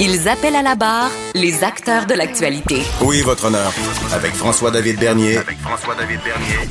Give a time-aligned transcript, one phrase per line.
[0.00, 2.82] Ils appellent à la barre les acteurs de l'actualité.
[3.02, 3.72] Oui, votre honneur.
[4.12, 5.38] Avec François-David Bernier.
[5.38, 6.68] Avec François-David Bernier.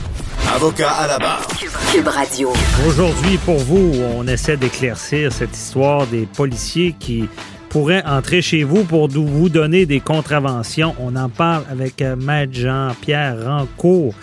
[0.55, 1.46] Avocat à la barre.
[1.91, 2.54] Cube Radio.
[2.87, 7.27] Aujourd'hui, pour vous, on essaie d'éclaircir cette histoire des policiers qui
[7.68, 10.96] pourraient entrer chez vous pour vous donner des contraventions.
[10.98, 14.13] On en parle avec euh, Maître Jean-Pierre Rancourt.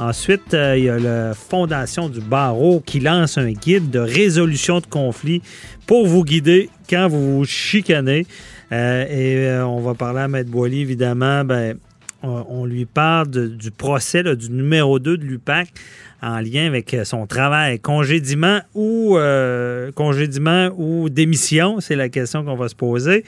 [0.00, 4.80] Ensuite, euh, il y a la Fondation du barreau qui lance un guide de résolution
[4.80, 5.42] de conflits
[5.86, 8.26] pour vous guider quand vous vous chicanez.
[8.72, 11.44] Euh, et euh, on va parler à Maître Boily, évidemment.
[11.44, 11.76] Ben,
[12.22, 15.72] on, on lui parle du procès, du numéro 2 de l'UPAC
[16.22, 17.80] en lien avec euh, son travail.
[17.80, 23.24] Congédiement ou euh, congédiement ou démission, c'est la question qu'on va se poser.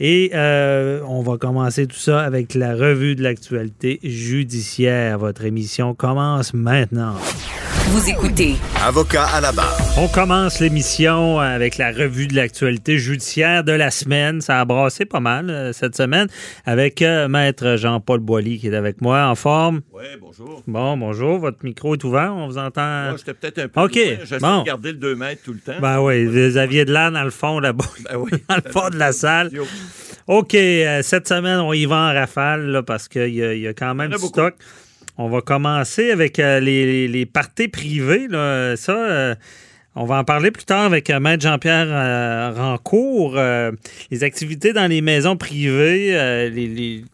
[0.00, 5.18] Et euh, on va commencer tout ça avec la revue de l'actualité judiciaire.
[5.18, 7.14] Votre émission commence maintenant.
[7.88, 8.54] Vous écoutez
[8.84, 9.76] Avocat à la barre.
[9.98, 14.40] On commence l'émission avec la revue de l'actualité judiciaire de la semaine.
[14.40, 16.26] Ça a brassé pas mal euh, cette semaine
[16.64, 19.82] avec euh, Maître Jean-Paul Boilly qui est avec moi en forme.
[19.92, 20.62] Oui, bonjour.
[20.66, 21.38] Bon, bonjour.
[21.38, 22.34] Votre micro est ouvert.
[22.34, 23.10] On vous entend.
[23.10, 23.92] Moi, j'étais peut-être un peu OK.
[23.94, 24.60] J'essaie bon.
[24.60, 25.78] de garder le 2 mètres tout le temps.
[25.80, 28.30] Ben oui, vous aviez de l'air dans le fond là-bas, Ben oui.
[28.48, 29.50] dans le fond de la salle.
[30.26, 33.60] OK, euh, cette semaine, on y va en rafale là, parce qu'il y, a- il
[33.60, 34.40] y a quand même du beaucoup.
[35.16, 38.26] On va commencer avec euh, les, parties privées.
[38.28, 38.76] Là.
[38.76, 39.34] Ça, euh,
[39.94, 43.38] on va en parler plus tard avec euh, Maître Jean-Pierre Rancourt.
[44.10, 46.08] Les activités dans les maisons privées,
[46.52, 47.04] les, les-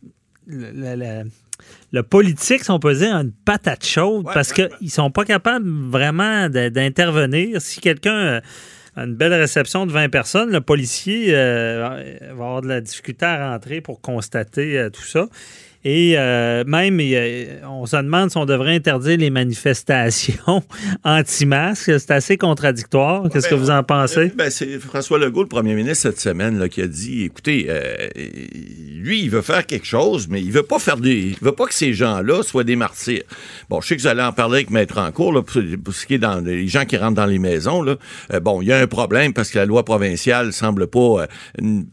[0.48, 1.22] la- la- la-
[1.92, 5.10] le politique, si on peut dire, a une patate chaude Ouais, parce qu'ils ne sont
[5.10, 7.60] pas capables vraiment d'intervenir.
[7.60, 8.40] Si quelqu'un
[8.96, 13.26] a une belle réception de 20 personnes, le policier euh, va avoir de la difficulté
[13.26, 15.26] à rentrer pour constater euh, tout ça.
[15.84, 17.00] Et euh, même,
[17.68, 20.62] on se demande si on devrait interdire les manifestations
[21.04, 21.98] anti-masques.
[21.98, 23.24] C'est assez contradictoire.
[23.32, 24.32] Qu'est-ce que ben, vous en pensez?
[24.36, 28.08] Ben, c'est François Legault, le premier ministre, cette semaine, là, qui a dit écoutez, euh,
[28.94, 31.16] lui, il veut faire quelque chose, mais il veut pas faire des.
[31.16, 33.22] Il veut pas que ces gens-là soient des martyrs.
[33.68, 36.06] Bon, je sais que vous allez en parler avec Maître Rancourt, là, pour, pour ce
[36.06, 37.82] qui est dans les gens qui rentrent dans les maisons.
[37.82, 37.96] Là.
[38.32, 41.26] Euh, bon, il y a un problème parce que la loi provinciale semble pas euh,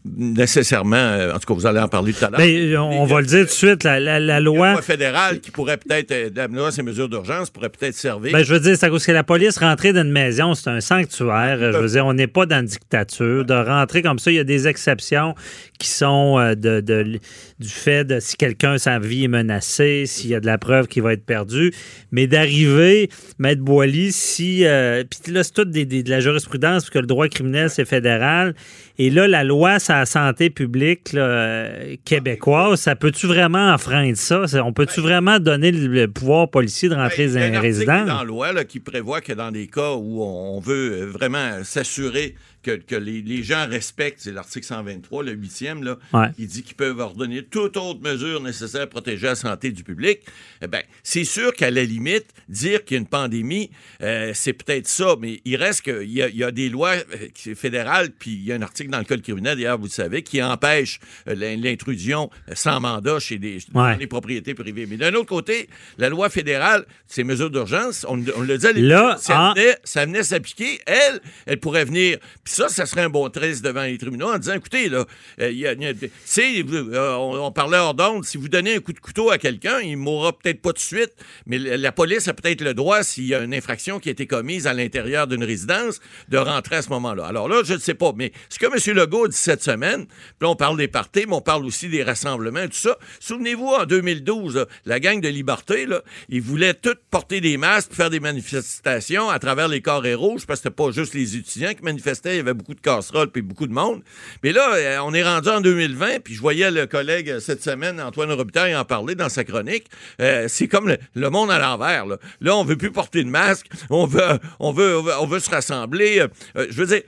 [0.04, 0.96] nécessairement.
[0.96, 2.40] euh, en tout cas, vous allez en parler tout à l'heure.
[2.40, 4.72] Ben, on va le dire tout de suite, la, loi.
[4.72, 8.32] loi fédérale qui pourrait peut-être, euh, la loi, ces mesures d'urgence pourraient peut-être servir.
[8.32, 10.70] Ben, je veux dire, c'est à cause que la police rentrer dans une maison, c'est
[10.70, 11.72] un sanctuaire.
[11.72, 13.44] Je veux dire, on n'est pas dans une dictature.
[13.44, 15.34] De rentrer comme ça, il y a des exceptions
[15.78, 17.18] qui sont euh, de, de-
[17.58, 20.86] du fait de si quelqu'un, sa vie est menacée, s'il y a de la preuve
[20.88, 21.72] qui va être perdue.
[22.12, 24.64] Mais d'arriver, Maître Boily, si.
[24.64, 27.70] euh, Puis là, c'est tout des- des- de la jurisprudence, parce que le droit criminel,
[27.70, 28.54] c'est fédéral.
[29.00, 31.68] Et là, la loi sur la santé publique là,
[32.04, 34.42] québécoise, ça peut-tu vraiment enfreindre ça?
[34.64, 37.58] On peut-tu vraiment donner le, pouvoir policier de rentrer Ben, dans il y a un
[37.58, 38.04] un résident?
[38.06, 42.34] dans la loi là, qui prévoit que dans des cas où on veut vraiment s'assurer
[42.76, 46.26] que, que les, les gens respectent, c'est l'article 123, le huitième, là, Ouais.
[46.36, 50.20] qui dit qu'ils peuvent ordonner toute autre mesure nécessaire à protéger la santé du public.
[50.62, 53.70] Eh ben, c'est sûr qu'à la limite, dire qu'il y a une pandémie,
[54.02, 58.10] euh, c'est peut-être ça, mais il reste qu'il y, y a des lois euh, fédérales,
[58.18, 60.42] puis il y a un article dans le Code criminel, d'ailleurs, vous le savez, qui
[60.42, 64.86] empêche euh, l'in- l'intrusion sans mandat chez des, dans les propriétés privées.
[64.86, 65.68] Mais d'un autre côté,
[65.98, 69.76] la loi fédérale, ces mesures d'urgence, on, on le dit à l'époque, ça en- venait,
[69.84, 72.18] ça venait s'appliquer, elle, elle pourrait venir.
[72.44, 75.04] Puis ça, ça serait un bon treize devant les tribunaux en disant, écoutez, là,
[75.40, 79.30] euh, y a- euh, on, parlait hors d'onde, si vous donnez un coup de couteau
[79.30, 81.12] à quelqu'un, il mourra peut-être pas de suite,
[81.46, 84.26] mais la, police a peut-être le droit, s'il y a une infraction qui a été
[84.26, 86.00] commise à l'intérieur d'une résidence,
[86.30, 87.26] de rentrer à ce moment-là.
[87.26, 88.96] Alors là, je ne sais pas, mais ce que M.
[88.96, 90.06] Legault dit cette semaine,
[90.40, 92.98] puis on parle des parties, mais on parle aussi des rassemblements tout ça.
[93.20, 97.92] Souvenez-vous, en 2012, là, la gang de Liberté, là, ils voulaient tous porter des masques,
[97.92, 101.72] faire des manifestations à travers les carrés rouges, parce que c'était pas juste les étudiants
[101.72, 104.02] qui manifestaient, avait beaucoup de casseroles puis beaucoup de monde.
[104.42, 107.62] Mais là, euh, on est rendu en 2020, puis je voyais le collègue euh, cette
[107.62, 109.86] semaine, Antoine Robitaille, en parler dans sa chronique.
[110.20, 112.06] Euh, c'est comme le, le monde à l'envers.
[112.06, 112.18] Là.
[112.40, 115.40] Là, on veut plus porter de masque, on veut, on veut, on veut, on veut
[115.40, 116.20] se rassembler.
[116.56, 117.02] Euh, je veux dire,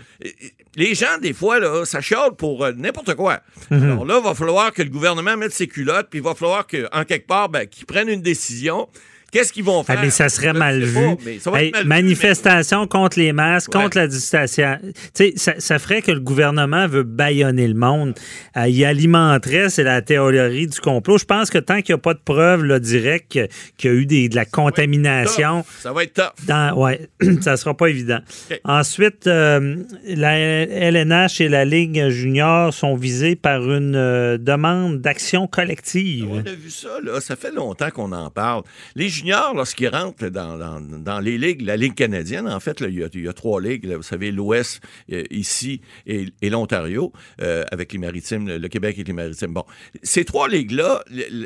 [0.77, 3.41] les gens, des fois, là, ça chiale pour euh, n'importe quoi.
[3.71, 6.67] Alors là, il va falloir que le gouvernement mette ses culottes, puis il va falloir
[6.67, 8.89] qu'en quelque part, ben, qu'ils prennent une décision.
[9.33, 10.01] Qu'est-ce qu'ils vont Ah, faire?
[10.03, 10.95] mais ça serait mal vu.
[10.95, 13.83] pas, mais ça va être Hey, mal vu, manifestation contre les masques, Ouais.
[13.83, 14.79] contre la distanciation.
[15.37, 18.15] Ça, ça ferait que le gouvernement veut baïonner le monde.
[18.57, 21.19] Euh, il alimenterait, c'est la théorie du complot.
[21.19, 23.39] Je pense que tant qu'il n'y a pas de preuves là, directes
[23.77, 25.65] qu'il y a eu des- de la contamination.
[25.81, 26.47] Ça va être tough.
[26.47, 27.09] dans, ouais,
[27.41, 28.19] ça sera pas évident.
[28.65, 35.47] Ensuite, euh, la LNH et la Ligue junior sont visées par une euh, demande d'action
[35.47, 36.27] collective.
[36.31, 37.21] On a vu ça, là.
[37.21, 38.63] Ça fait longtemps qu'on en parle.
[38.97, 43.33] Les juniors, lorsqu'ils rentrent dans, les ligues, la Ligue canadienne, en fait, il, y a,
[43.33, 43.87] trois ligues.
[43.87, 44.81] vous savez, l'Ouest,
[45.13, 49.53] euh, ici, et, l'Ontario, euh, avec les maritimes, le, Québec et les maritimes.
[49.53, 49.65] Bon,
[50.03, 51.05] ces trois ligues-là,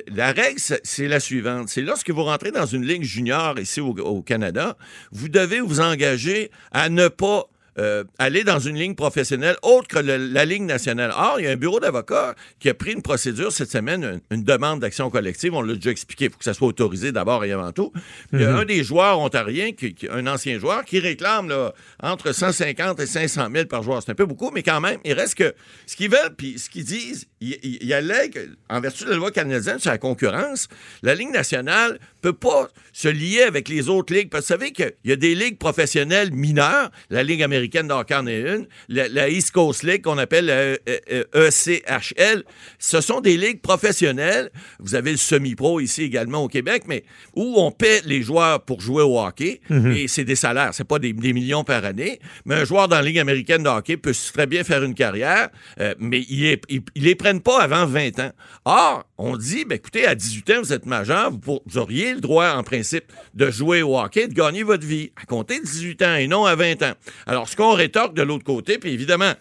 [0.08, 1.68] la règle, c'est la suivante.
[1.68, 4.76] C'est lorsque vous rentrez dans une ligue junior ici au Canada,
[5.10, 7.48] vous devez vous engager à ne pas
[7.78, 11.12] euh, aller dans une ligne professionnelle autre que le- la ligne nationale.
[11.16, 14.38] Or, il y a un bureau d'avocats qui a pris une procédure cette semaine, une,
[14.38, 15.54] une demande d'action collective.
[15.54, 16.26] On l'a déjà expliqué.
[16.26, 17.92] Il faut que ça soit autorisé d'abord et avant tout.
[18.32, 21.74] Il y a un des joueurs ontariens, qui, qui- un ancien joueur, qui réclame là,
[22.02, 24.02] entre 150 et 500 000 par joueur.
[24.02, 25.52] C'est un peu beaucoup, mais quand même, il reste que
[25.86, 29.16] ce qu'ils veulent, puis ce qu'ils disent, il, il, il allègue, en vertu de la
[29.16, 30.68] loi canadienne sur la concurrence,
[31.02, 34.30] la Ligue nationale peut pas se lier avec les autres ligues.
[34.30, 36.90] Parce que vous savez qu'il y a des ligues professionnelles mineures.
[37.10, 38.66] La Ligue américaine de hockey en est une.
[38.88, 42.44] La, la East Coast League, qu'on appelle la E- E- ECHL,
[42.78, 44.50] ce sont des ligues professionnelles.
[44.78, 48.80] Vous avez le semi-pro ici également au Québec, mais où on paie les joueurs pour
[48.80, 49.60] jouer au hockey.
[49.96, 50.70] Et c'est des salaires.
[50.72, 52.18] C'est pas des, des millions par année.
[52.44, 55.48] Mais un joueur dans la Ligue américaine de hockey peut très bien faire une carrière,
[55.80, 58.32] euh, mais ils les, ils- ils les prennent pas avant 20 ans.
[58.64, 62.14] Or, on dit, ben, écoutez, à 18 ans, vous êtes majeur, vous, pour- vous auriez
[62.14, 65.64] le droit, en principe, de jouer au hockey, de gagner votre vie, à compter de
[65.64, 66.92] 18 ans et non à 20 ans.
[67.26, 69.32] Alors, qu'on rétorque de l'autre côté, puis évidemment,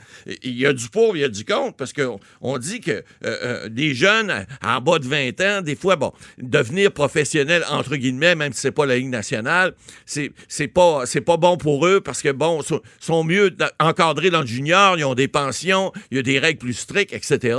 [0.43, 2.91] il y a du pour, il y a du contre, parce qu'on on dit que
[2.91, 7.95] euh, euh, des jeunes en bas de 20 ans, des fois, bon, devenir professionnel, entre
[7.95, 9.73] guillemets, même si c'est pas la Ligue nationale,
[10.05, 11.05] c'est pas,
[11.37, 15.15] bon pour eux, parce que, bon, sont, sont mieux encadrés dans le junior, ils ont
[15.15, 17.57] des pensions, il y a des règles plus strictes, etc.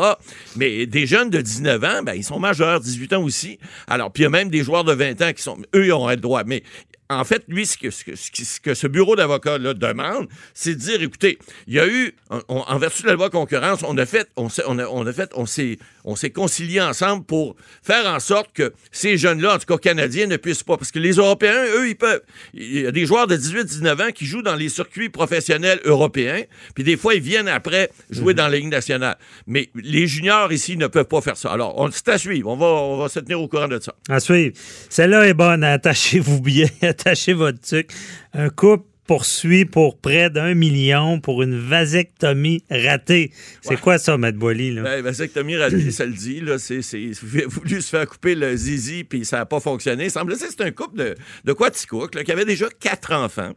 [0.56, 3.58] Mais des jeunes de 19 ans, ben, ils sont majeurs, 18 ans aussi.
[3.86, 5.92] Alors, puis il y a même des joueurs de 20 ans qui sont, eux, ils
[5.92, 6.42] auraient le droit.
[6.44, 6.62] Mais
[7.10, 11.02] en fait, lui, ce que ce, ce que ce bureau d'avocats-là demande, c'est de dire,
[11.02, 14.06] écoutez, il y a eu, on- on- en vertu de la loi concurrence, on a
[14.06, 14.48] fait, on,
[14.78, 18.72] a, on a fait, on s'est, on s'est concilié ensemble pour faire en sorte que
[18.90, 20.76] ces jeunes-là, en tout cas canadiens, ne puissent pas.
[20.76, 22.22] Parce que les Européens, eux, ils peuvent.
[22.54, 26.42] Il y a des joueurs de 18-19 ans qui jouent dans les circuits professionnels européens,
[26.74, 29.16] puis des fois, ils viennent après jouer dans la Ligue nationale.
[29.46, 31.52] Mais les juniors ici ne peuvent pas faire ça.
[31.52, 32.50] Alors, on, c'est à suivre.
[32.50, 33.94] On va, on va se tenir au courant de ça.
[34.08, 34.54] À suivre.
[34.88, 35.64] Celle-là est bonne.
[35.64, 36.66] Attachez-vous bien.
[36.94, 37.90] Attachez votre truc.
[38.34, 43.32] Un couple poursuit pour près d'un million pour une vasectomie ratée.
[43.62, 44.80] C'est quoi ça, Matt Boily?
[44.80, 46.40] Ben, vasectomie ratée, ça le dit.
[46.40, 50.04] Là, c'est, c'est, voulu se faire couper le zizi, puis ça n'a pas fonctionné.
[50.04, 51.14] Il semble que c'est un couple de,
[51.44, 53.52] de Quaticook, là, qui avait déjà quatre enfants.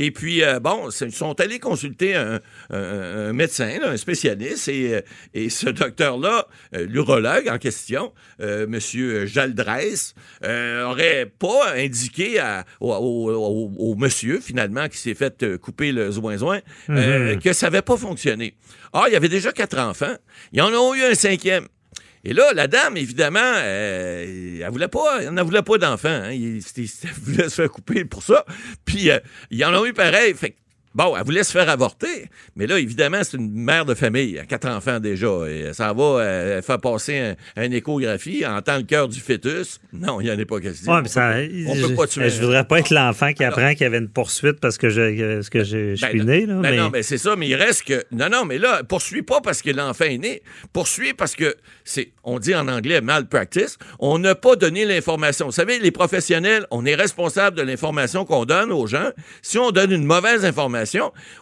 [0.00, 2.40] Et puis, euh, bon, ils sont allés consulter un,
[2.70, 5.00] un- un médecin, là, un spécialiste, et, euh,
[5.34, 6.46] et ce docteur-là,
[6.76, 8.78] euh, l'urologue en question, euh, M.
[10.88, 16.10] Aurait pas indiqué à- au, au- au- au monsieur, finalement, qui s'est fait couper le
[16.10, 18.54] zoin-zoin, euh, que ça n'avait pas fonctionné.
[18.92, 20.14] Or, il y avait déjà quatre enfants.
[20.52, 21.66] Ils en ont eu un cinquième.
[22.24, 26.08] Et là, la dame, évidemment, euh, elle voulait pas, elle n'en voulait pas d'enfants.
[26.08, 26.30] hein.
[26.32, 26.60] Il-
[27.22, 28.44] voulait se faire couper pour ça.
[28.84, 29.18] Puis, euh,
[29.50, 30.34] ils en ont eu pareil.
[30.34, 30.56] Fait
[30.94, 34.40] Bon, elle voulait se faire avorter, mais là, évidemment, c'est une mère de famille, elle
[34.40, 38.76] a quatre enfants déjà, et ça va euh, faire passer un, une échographie, elle entend
[38.78, 39.80] le cœur du fœtus.
[39.92, 40.92] Non, il n'y en a pas question.
[40.92, 41.34] Ouais, mais ça,
[41.68, 42.30] on je, peut pas tuer.
[42.30, 45.34] je voudrais pas être l'enfant qui apprend qu'il y avait une poursuite parce que je,
[45.36, 46.46] parce que je, je Ben, suis né.
[46.46, 46.76] Là, ben mais...
[46.76, 48.02] non, mais c'est ça, mais il reste que.
[48.10, 50.42] Non, non, mais là, poursuit pas parce que l'enfant est né.
[50.72, 51.54] Poursuit parce que
[51.84, 53.76] c'est, on dit en anglais malpractice.
[53.98, 55.46] On n'a pas donné l'information.
[55.46, 59.10] Vous savez, les professionnels, on est responsable de l'information qu'on donne aux gens.
[59.42, 60.78] Si on donne une mauvaise information,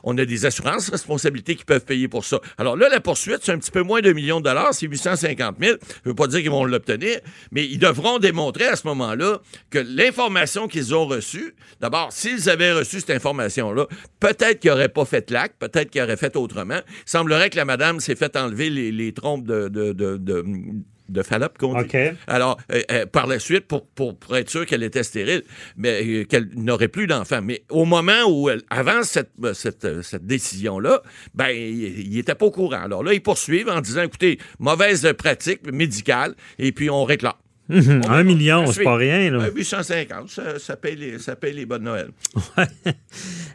[0.03, 2.41] on a des assurances responsabilités qui peuvent payer pour ça.
[2.59, 5.57] Alors là, la poursuite, c'est un petit peu moins de millions de dollars, c'est 850
[5.61, 5.77] 000.
[6.05, 7.19] Je veux pas dire qu'ils vont l'obtenir,
[7.53, 12.73] mais ils devront démontrer à ce moment-là que l'information qu'ils ont reçue, d'abord, s'ils avaient
[12.73, 13.87] reçu cette information-là,
[14.21, 16.81] peut-être qu'ils n'auraient pas fait l'acte, peut-être qu'ils auraient fait autrement.
[16.87, 20.45] Il semblerait que la madame s'est fait enlever les, trompes de, de, de-
[21.09, 21.75] de Fallop qu'on.
[22.27, 25.43] Alors, euh, euh, par la suite, pour, pour, pour être sûr qu'elle était stérile,
[25.77, 27.41] mais euh, qu'elle n'aurait plus d'enfant.
[27.43, 31.03] Mais au moment où, elle, avant cette, cette, cette décision-là,
[31.35, 32.83] ben, il n'était pas au courant.
[32.83, 37.33] Alors là, ils poursuivent en disant, écoutez, mauvaise pratique médicale, et puis on réclame.
[37.69, 38.03] Mhm.
[38.09, 39.29] Un million, on c'est pas rien.
[39.29, 39.39] Là.
[39.39, 42.11] Ouais, 850, ça, ça, paye les, ça paye les bonnes Noël.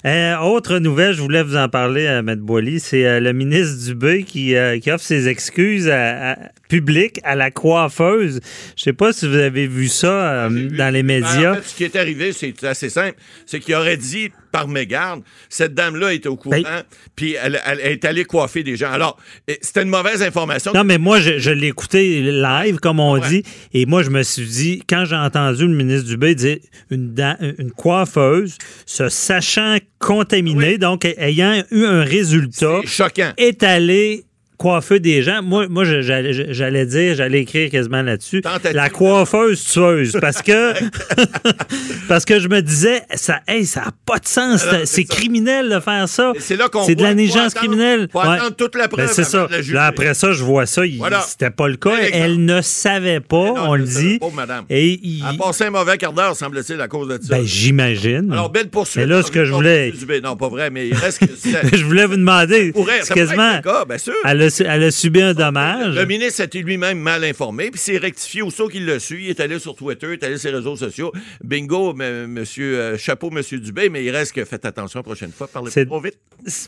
[0.04, 2.36] Euh, autre nouvelle, je voulais vous en parler, à M.
[2.38, 6.38] Boily, c'est euh, le ministre Dubé qui, euh, qui offre ses excuses à- à-
[6.72, 8.40] publiques à la coiffeuse.
[8.78, 11.52] Je sais pas si vous avez vu ça euh, dans les Ben, médias.
[11.52, 13.18] en fait, ce qui est arrivé, c'est assez simple.
[13.46, 16.84] C'est qu'il aurait dit par mégarde, cette dame-là était au courant, Ben-
[17.16, 18.92] puis elle, elle est allée coiffer des gens.
[18.92, 19.18] Alors,
[19.62, 20.72] c'était une mauvaise information.
[20.74, 23.28] Non, mais moi, je, je l'ai écouté live, comme on Ouais.
[23.30, 26.58] dit, et moi, je me suis dit, quand j'ai entendu le ministre Dubé dire
[26.90, 27.14] une,
[27.60, 33.32] une coiffeuse se sachant contaminée, donc ayant eu un résultat, C'est choquant.
[33.38, 34.26] est allée
[34.62, 35.42] coiffer des gens.
[35.42, 38.42] Moi, moi j'allais dire, j'allais écrire quasiment là-dessus,
[38.74, 40.74] la coiffeuse tueuse, parce que
[42.08, 45.70] parce que je me disais, ça, hey, ça n'a pas de sens, c'est c'est criminel
[45.70, 46.34] de faire ça.
[46.40, 48.08] C'est là qu'on C'est de la négligence criminelle.
[48.12, 48.28] faut Ouais.
[48.36, 49.74] attendre toute la preuve Ben, c'est avant ça.
[49.74, 50.86] Là, après ça, je vois ça.
[50.86, 51.22] il- Voilà.
[51.22, 51.96] C'était pas le cas.
[52.14, 54.20] Elle ne savait pas, non, on le dit.
[54.20, 54.66] pas, madame.
[54.70, 57.36] Et il- a passé un mauvais quart d'heure, semble-t-il, à cause de ça.
[57.38, 58.32] ben, j'imagine.
[58.32, 58.98] Alors, belle poursuite.
[58.98, 59.92] Mais là, ce que je voulais-
[60.24, 63.98] Non, pas vrai, mais il reste que c'est- je voulais vous demander, c'est quasiment, bien
[63.98, 64.14] sûr.
[64.26, 65.96] elle a, elle a subi un dommage.
[65.96, 69.22] Le ministre était lui-même mal informé, puis s'est rectifié aussitôt qu'il l'a su.
[69.22, 71.12] Il est allé sur Twitter, il est allé sur les réseaux sociaux.
[71.44, 75.48] Bingo, monsieur, euh, chapeau, monsieur Dubé, mais il reste que faites attention la prochaine fois,
[75.48, 76.18] parlez pas trop vite.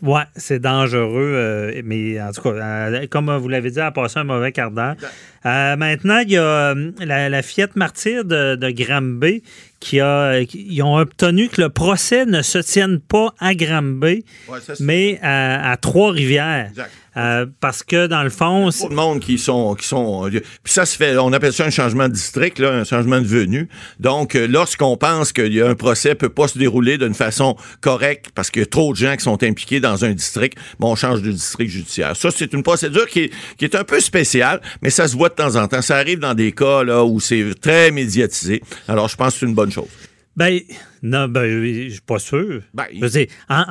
[0.04, 3.92] Ouais, c'est dangereux, euh, mais en tout cas, euh, comme vous l'avez dit, elle a
[3.92, 4.96] passé un mauvais quart d'heure.
[5.44, 9.44] Maintenant, il y a la, la fillette martyre de, de Granby
[9.80, 14.24] qui a, qui- ils ont obtenu que le procès ne se tienne pas à Granby,
[14.48, 16.72] Ouais, mais à, à Trois-Rivières.
[17.16, 20.28] Euh, parce que dans le fond, c'est- Beaucoup de monde qui sont, qui sont.
[20.32, 23.26] Puis ça se fait, on appelle ça un changement de district, là, un changement de
[23.28, 23.70] venue.
[24.00, 27.56] Donc, euh, lorsqu'on pense qu'il y a un procès peut pas se dérouler d'une façon
[27.82, 30.92] correcte parce qu'il y a trop de gens qui sont impliqués dans un district, bon,
[30.92, 32.16] on change de district judiciaire.
[32.16, 35.30] Ça, c'est une procédure qui est, qui est un peu spéciale, mais ça se voit
[35.30, 35.82] de temps en temps.
[35.84, 38.62] Ça arrive dans des cas là où c'est très médiatisé.
[38.88, 39.88] Alors, je pense que c'est une bonne chose.
[40.36, 40.60] Ben,
[41.04, 42.62] non, ben, je suis pas sûr.
[42.74, 43.64] Ben, je veux dire, en-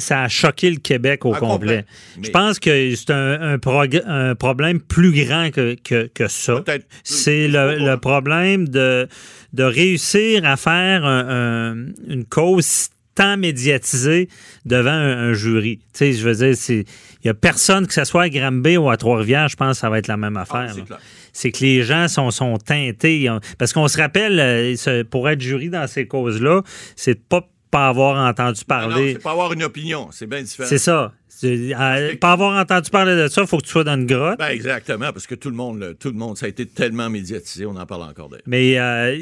[0.00, 1.84] ça a choqué le Québec au Ah, complet.
[2.20, 6.54] Je pense que c'est un, un prog- un problème plus grand que, que, que ça.
[7.04, 9.06] C'est le, problème de,
[9.52, 14.28] de réussir à faire un- un- une cause tant médiatisée
[14.64, 15.78] devant un, un jury.
[15.78, 16.84] Tu sais, je veux dire, il
[17.24, 19.90] n'y a personne, que ce soit à Granby ou à Trois-Rivières, je pense que ça
[19.90, 20.74] va être la même Ah, affaire.
[21.32, 23.28] c'est que les gens sont, sont teintés.
[23.58, 26.62] Parce qu'on se rappelle, euh, pour être jury dans ces causes-là,
[26.96, 29.14] c'est de pas pas avoir entendu Ah parler.
[29.14, 30.68] c'est pas avoir une opinion, c'est bien différent.
[30.68, 31.10] C'est ça.
[31.42, 34.38] Euh, pas avoir entendu parler de ça, il faut que tu sois dans une grotte.
[34.38, 37.64] Ben, exactement, parce que tout le monde, tout le monde, ça a été tellement médiatisé,
[37.64, 38.44] on en parle encore d'ailleurs.
[38.46, 39.16] Mais euh,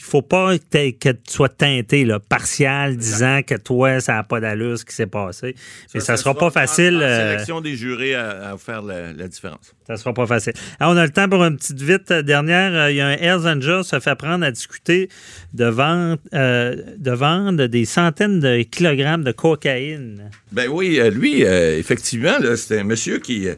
[0.00, 4.40] il faut pas que, tu sois teinté, là, partial, disant que toi, ça n'a pas
[4.40, 5.54] d'allure ce qui s'est passé.
[5.92, 6.96] Mais ça, sera pas facile.
[6.96, 9.74] En, euh, sélection des jurés à, à faire la, la différence.
[9.86, 10.54] Ça sera pas facile.
[10.78, 12.72] Alors, on a le temps pour une petite vite euh, dernière.
[12.74, 15.10] Euh, Il y a un Hells Angels se fait prendre à discuter
[15.52, 20.30] de vendre, euh, de vendre des centaines de kilogrammes de cocaïne.
[20.50, 23.48] Ben oui, lui, euh, effectivement, c'était un monsieur qui.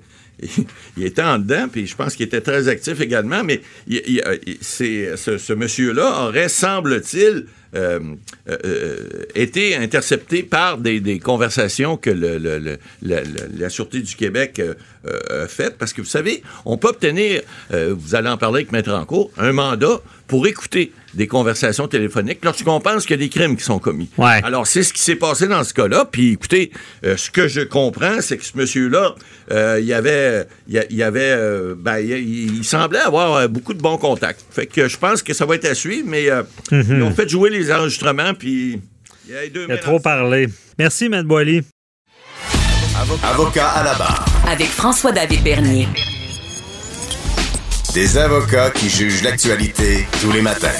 [0.97, 3.61] il était en dedans, puis je pense qu'il était très actif également, mais
[4.61, 8.01] ce, monsieur-là aurait, semble-t-il, euh,
[8.51, 14.61] euh, euh, été intercepté par des, conversations que la, la- Sûreté du Québec
[15.07, 15.79] a faites.
[15.79, 19.53] Parce que vous savez, on peut obtenir, vous allez en parler avec Maître Encourt, un
[19.53, 23.79] mandat pour écouter des conversations téléphoniques lorsqu'on pense qu'il y a des crimes qui sont
[23.79, 24.09] commis.
[24.19, 24.41] Ouais.
[24.45, 26.07] Alors, c'est ce qui s'est passé dans ce cas-là.
[26.11, 26.73] Puis, écoutez,
[27.05, 29.15] euh, ce que je comprends, c'est que ce monsieur-là,
[29.51, 33.75] euh, il y avait, il y avait, euh, ben, il, il semblait avoir euh, beaucoup
[33.75, 34.43] de bons contacts.
[34.51, 37.29] Fait que je pense que ça va être à suivre, mais euh, ils ont fait
[37.29, 38.81] jouer les enregistrements, puis
[39.29, 39.67] il y a, les deux.
[39.69, 40.49] Il a trop parlé.
[40.79, 41.63] Merci, Matt Boily.
[43.25, 44.25] Avocat à la barre.
[44.49, 45.89] Avec François-David Bernier.
[47.95, 50.73] Des avocats qui jugent l'actualité tous les matins.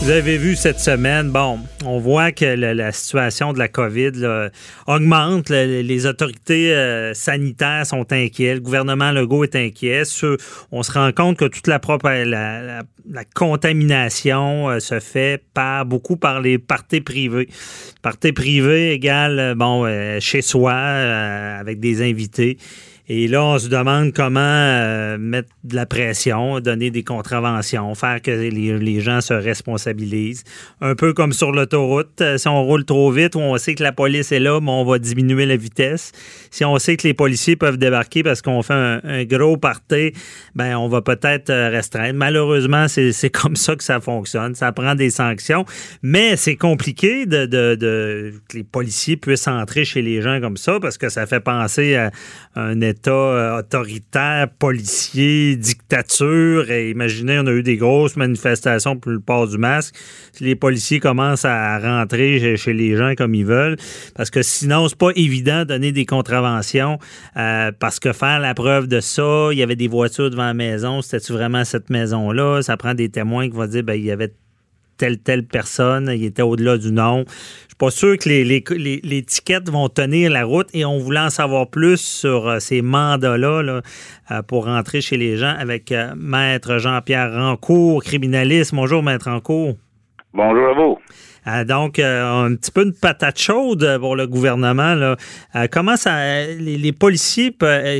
[0.00, 4.48] Vous avez vu cette semaine, bon, on voit que la, situation de la COVID
[4.86, 5.50] augmente.
[5.50, 8.54] les autorités euh, sanitaires sont inquiets.
[8.54, 10.04] Le gouvernement Legault est inquiet.
[10.70, 12.82] On se rend compte que toute la, propre, la,
[13.34, 17.50] contamination euh, se fait par beaucoup par les parties privées.
[18.00, 19.86] Parties privées égale, euh, bon,
[20.18, 22.56] chez soi, avec des invités.
[23.08, 28.22] Et là, on se demande comment euh, mettre de la pression, donner des contraventions, faire
[28.22, 30.44] que les, les gens se responsabilisent.
[30.80, 33.92] Un peu comme sur l'autoroute, euh, si on roule trop vite on sait que la
[33.92, 36.12] police est là, on va diminuer la vitesse.
[36.50, 40.12] Si on sait que les policiers peuvent débarquer parce qu'on fait un, gros party,
[40.54, 42.14] ben on va peut-être euh, restreindre.
[42.18, 44.54] Malheureusement, c'est c'est comme ça que ça fonctionne.
[44.54, 45.64] Ça prend des sanctions,
[46.02, 50.56] mais c'est compliqué de, de, de- que les policiers puissent entrer chez les gens comme
[50.56, 52.10] ça parce que ça fait penser à
[52.54, 56.70] un État euh, autoritaire, policier, dictature.
[56.70, 59.94] Et imaginez, on a eu des grosses manifestations pour le port du masque.
[60.40, 63.76] Les policiers commencent à rentrer chez- chez les gens comme ils veulent,
[64.14, 66.98] parce que sinon, c'est pas évident de donner des contraventions
[67.36, 70.54] euh, parce que faire la preuve de ça, il y avait des voitures devant la
[70.54, 72.62] maison, c'était-tu vraiment cette maison-là?
[72.62, 74.32] Ça prend des témoins qui vont dire, ben, il y avait
[74.98, 77.24] telle, telle personne, il était au-delà du nom.
[77.82, 81.18] Pas sûr que les, les, les- les étiquettes vont tenir la route et on voulait
[81.18, 83.80] en savoir plus sur euh, ces mandats-là là,
[84.30, 88.72] euh, pour rentrer chez les gens avec euh, Maître Jean-Pierre Rancourt, criminaliste.
[88.72, 89.74] Bonjour, Maître Rancourt.
[90.32, 90.98] Bonjour à vous.
[91.66, 94.94] Donc, euh, un petit peu une patate chaude pour le gouvernement.
[94.94, 95.16] Là.
[95.56, 97.52] Euh, comment ça, les, les policiers,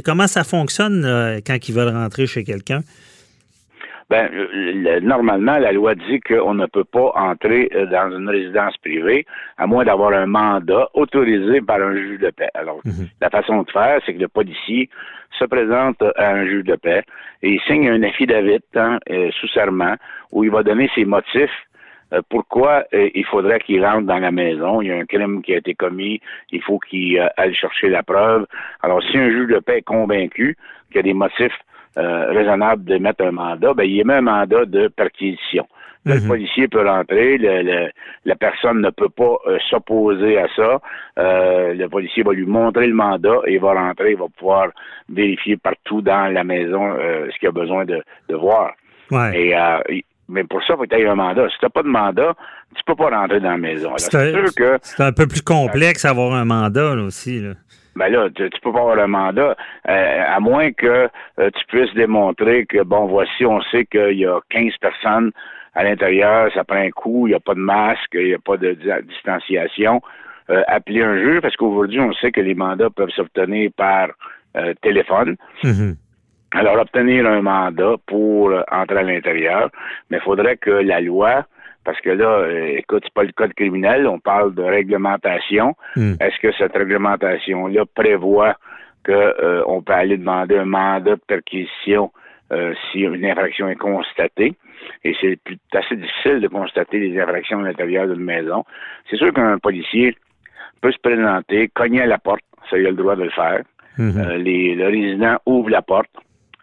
[0.05, 2.85] comment ça fonctionne là, quand ils veulent rentrer chez quelqu'un?
[4.13, 8.77] Ben, le- normalement, la loi dit qu'on ne peut pas entrer euh, dans une résidence
[8.77, 9.25] privée
[9.57, 12.51] à moins d'avoir un mandat autorisé par un juge de paix.
[12.53, 12.81] Alors,
[13.23, 14.91] la façon de faire, c'est que le policier
[15.39, 17.03] se présente à un juge de paix
[17.43, 19.95] et il signe un affidavit hein, euh, sous serment
[20.31, 21.59] où il va donner ses motifs
[22.13, 24.83] euh, pourquoi il faudrait qu'il rentre dans la maison.
[24.83, 28.03] Il y a un crime qui a été commis, il faut qu'il aille chercher la
[28.03, 28.45] preuve.
[28.83, 30.55] Alors, si un juge de paix est convaincu
[30.89, 31.59] qu'il y a des motifs
[31.99, 35.67] euh, raisonnables de mettre un mandat, ben, il émet un mandat de perquisition.
[36.05, 37.91] Là, Le policier peut rentrer, le- le-
[38.25, 40.81] la personne ne peut pas euh, s'opposer à ça.
[41.19, 44.69] Euh, le policier va lui montrer le mandat et il va rentrer, il va pouvoir
[45.09, 48.73] vérifier partout dans la maison euh, ce qu'il a besoin de, de voir.
[49.13, 49.53] Ouais.
[49.89, 51.49] Et, mais pour ça, il faut que tu aies un mandat.
[51.51, 52.35] Si tu n'as pas de mandat,
[52.75, 53.93] tu peux pas rentrer dans la maison.
[53.99, 57.39] C'est un, que un peu plus complexe d'avoir un mandat là, aussi.
[57.41, 57.51] Là.
[57.97, 59.57] Ben là, tu, tu peux pas avoir un mandat,
[59.89, 61.09] euh, à moins que
[61.39, 65.33] euh, tu puisses démontrer que, bon, voici, on sait qu'il y a 15 personnes
[65.75, 68.39] à l'intérieur, ça prend un coup, il n'y a pas de masque, il n'y a
[68.39, 70.03] pas de di- distanciation.
[70.51, 74.09] Euh, appeler un juge, parce qu'aujourd'hui, on sait que les mandats peuvent s'obtenir par
[74.57, 75.37] euh, téléphone.
[75.63, 75.97] Mhm.
[76.51, 79.71] Alors, obtenir un mandat pour euh, entrer à l'intérieur,
[80.11, 81.47] mais il faudrait que la loi,
[81.85, 85.75] parce que là, euh, écoute, c'est pas le code criminel, on parle de réglementation.
[85.97, 86.15] Mm.
[86.21, 88.57] Est-ce que cette réglementation-là prévoit
[89.05, 92.13] que euh, on peut aller demander un mandat de perquisition
[92.53, 94.55] euh, si une infraction est constatée?
[95.05, 95.39] Et c'est
[95.73, 98.65] assez difficile de constater les infractions à l'intérieur d'une maison.
[99.11, 100.17] C'est sûr qu'un policier
[100.81, 103.63] peut se présenter, cogner à la porte, ça il a le droit de le faire.
[103.99, 104.19] Mhm.
[104.19, 106.11] Euh, les, le résident ouvre la porte.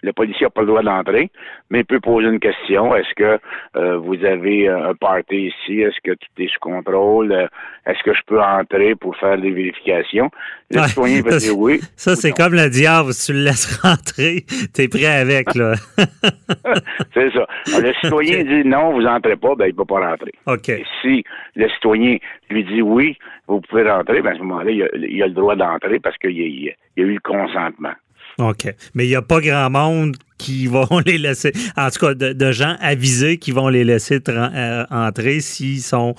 [0.02, 1.30] Le policier n'a pas le droit d'entrer,
[1.70, 2.96] mais il peut poser une question.
[2.96, 3.38] Est-ce que
[3.76, 5.82] euh, vous avez euh, un party ici?
[5.82, 7.32] Est-ce que tout est sous contrôle?
[7.34, 7.48] Euh,
[7.86, 10.32] Est-ce que je peux entrer pour faire des vérifications?
[10.72, 10.88] Le Ouais.
[10.88, 11.82] citoyen peut dire oui.
[11.98, 13.12] Ça, c'est comme le diable.
[13.12, 15.54] Si tu le laisses rentrer, t'es prêt avec.
[15.56, 15.74] là.
[17.14, 17.46] C'est ça.
[17.68, 20.32] Alors, le citoyen dit non, vous entrez pas, ben il peut pas rentrer.
[20.48, 20.70] OK.
[20.70, 21.24] Et si
[21.56, 22.18] le citoyen
[22.50, 25.34] lui dit oui, vous pouvez rentrer, ben à ce moment-là, il a, il a le
[25.34, 27.94] droit d'entrer parce qu'il y, a- a eu le consentement.
[28.40, 28.74] OK.
[28.96, 32.34] Mais il n'y a pas grand monde qui vont les laisser, en tout cas, de,
[32.34, 36.16] de gens avisés qui vont les laisser euh, entrer s'ils sont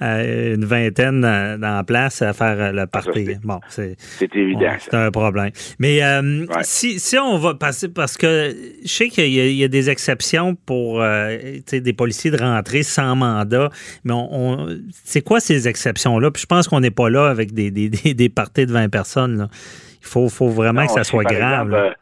[0.00, 3.96] euh, une vingtaine euh, dans la place à faire le c'est- bon, c'est
[4.36, 4.70] évident.
[4.80, 5.50] c'est un problème.
[5.80, 6.60] Mais euh, Ouais.
[6.62, 8.54] si, si on va passer, parce que
[8.84, 12.84] je sais qu'il y, a- il y a des exceptions pour des policiers de rentrer
[12.84, 13.70] sans mandat,
[14.04, 14.28] mais on,
[14.62, 16.30] on- c'est quoi ces exceptions-là?
[16.30, 18.88] Puis je pense qu'on n'est pas là avec des, des, des, des parties de 20
[18.88, 19.36] personnes.
[19.36, 19.48] là.
[20.08, 21.66] Il faut, faut vraiment Non, que ça soit grave.
[21.68, 21.92] exemple, euh,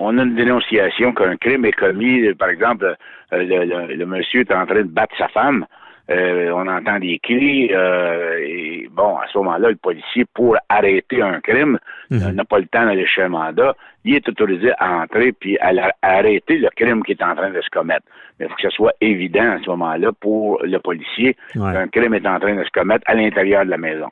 [0.00, 2.32] on a une dénonciation qu'un crime est commis.
[2.34, 2.84] Par exemple,
[3.32, 5.64] euh, le, le- le monsieur est en train de battre sa femme.
[6.10, 7.70] Euh, on entend des cris.
[7.72, 11.78] euh, et bon, à ce moment-là, le policier, pour arrêter un crime,
[12.10, 12.30] Mhm.
[12.32, 13.74] n'a pas le temps d'aller chercher un mandat.
[14.04, 17.34] Il est autorisé à entrer puis à, la- à arrêter le crime qui est en
[17.34, 18.06] train de se commettre.
[18.38, 21.72] Mais il faut que ce soit évident à ce moment-là pour le policier Ouais.
[21.72, 24.08] qu'un crime est en train de se commettre à l'intérieur de la maison.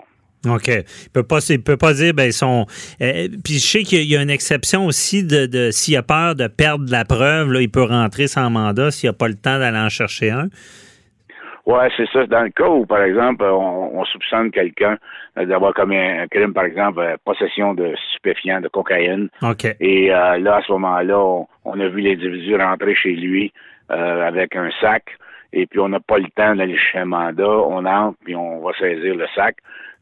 [0.46, 0.68] OK.
[0.68, 2.66] Il peut pas, il peut pas dire, ben, sont.
[3.00, 6.34] euh, puis je sais qu'il y a- une exception aussi de, de s'il a peur
[6.34, 9.58] de perdre la preuve, là, il peut rentrer sans mandat s'il n'a pas le temps
[9.58, 10.48] d'aller en chercher un.
[11.66, 12.24] Ouais, c'est ça.
[12.26, 14.98] Dans le cas où, par exemple, on, on soupçonne quelqu'un
[15.36, 19.64] euh, d'avoir commis un, crime, par exemple, euh, possession de stupéfiants, de cocaïne, OK.
[19.80, 23.52] et euh, là, à ce moment-là, on, on a vu l'individu rentrer chez lui
[23.90, 25.04] euh, avec un sac,
[25.52, 28.60] et puis on n'a pas le temps d'aller chercher un mandat, on entre, puis on
[28.60, 29.56] va saisir le sac.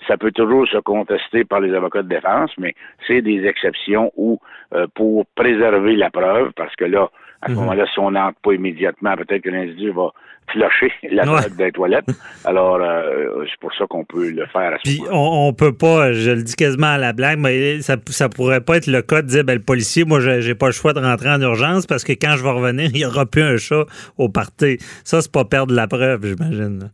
[0.07, 2.75] Ça peut toujours se contester par les avocats de défense, mais
[3.07, 4.39] c'est des exceptions où,
[4.75, 7.11] euh, pour préserver la preuve, parce que là,
[7.43, 7.59] à ce Mhm.
[7.59, 10.11] moment-là, si on n'entre pas immédiatement, peut-être que l'individu va
[10.51, 11.41] flusher la Ouais.
[11.51, 12.05] des toilettes.
[12.45, 15.75] Alors, euh, c'est pour ça qu'on peut le faire à ce Puis on, on peut
[15.75, 19.01] pas, je le dis quasiment à la blague, mais ça, ça pourrait pas être le
[19.03, 21.41] cas de dire ben, le policier, moi j'ai j'ai pas le choix de rentrer en
[21.41, 23.85] urgence parce que quand je vais revenir, il y aura plus un chat
[24.19, 24.77] au party.
[25.05, 26.91] Ça, c'est pas perdre la preuve, j'imagine.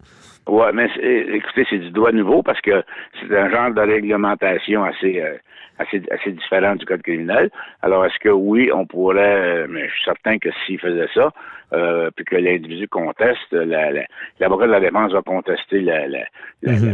[0.51, 2.83] Ouais, mais c'est- écoutez, c'est du doigt nouveau parce que
[3.21, 5.37] c'est un genre de réglementation assez, euh,
[5.79, 7.51] assez, assez différent du code criminel.
[7.83, 11.31] Alors, est-ce que oui, on pourrait, euh, mais je suis certain que s'il faisait ça,
[11.73, 14.07] euh, puis que l'individu conteste, la- la-
[14.41, 16.25] l'avocat de la défense va contester la, la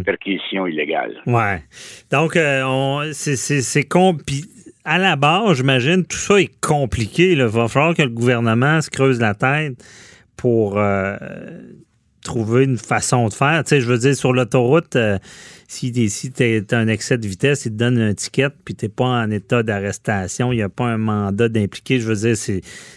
[0.05, 1.15] perquisition illégale.
[1.27, 1.61] Ouais.
[2.13, 4.45] Donc, euh, on- c'est- c'est c'est com- puis
[4.85, 7.33] à la base, j'imagine, tout ça est compliqué.
[7.33, 9.75] Il va falloir que le gouvernement se creuse la tête
[10.37, 11.17] pour euh,
[12.27, 13.63] trouver une façon de faire.
[13.65, 15.19] Tu sais, je veux dire, sur l'autoroute, euh,
[15.69, 18.89] si, tu as un excès de vitesse, ils te donnent un ticket, puis tu n'es
[18.89, 21.99] pas en état d'arrestation, il n'y a pas un mandat d'impliquer.
[21.99, 22.37] Je veux dire,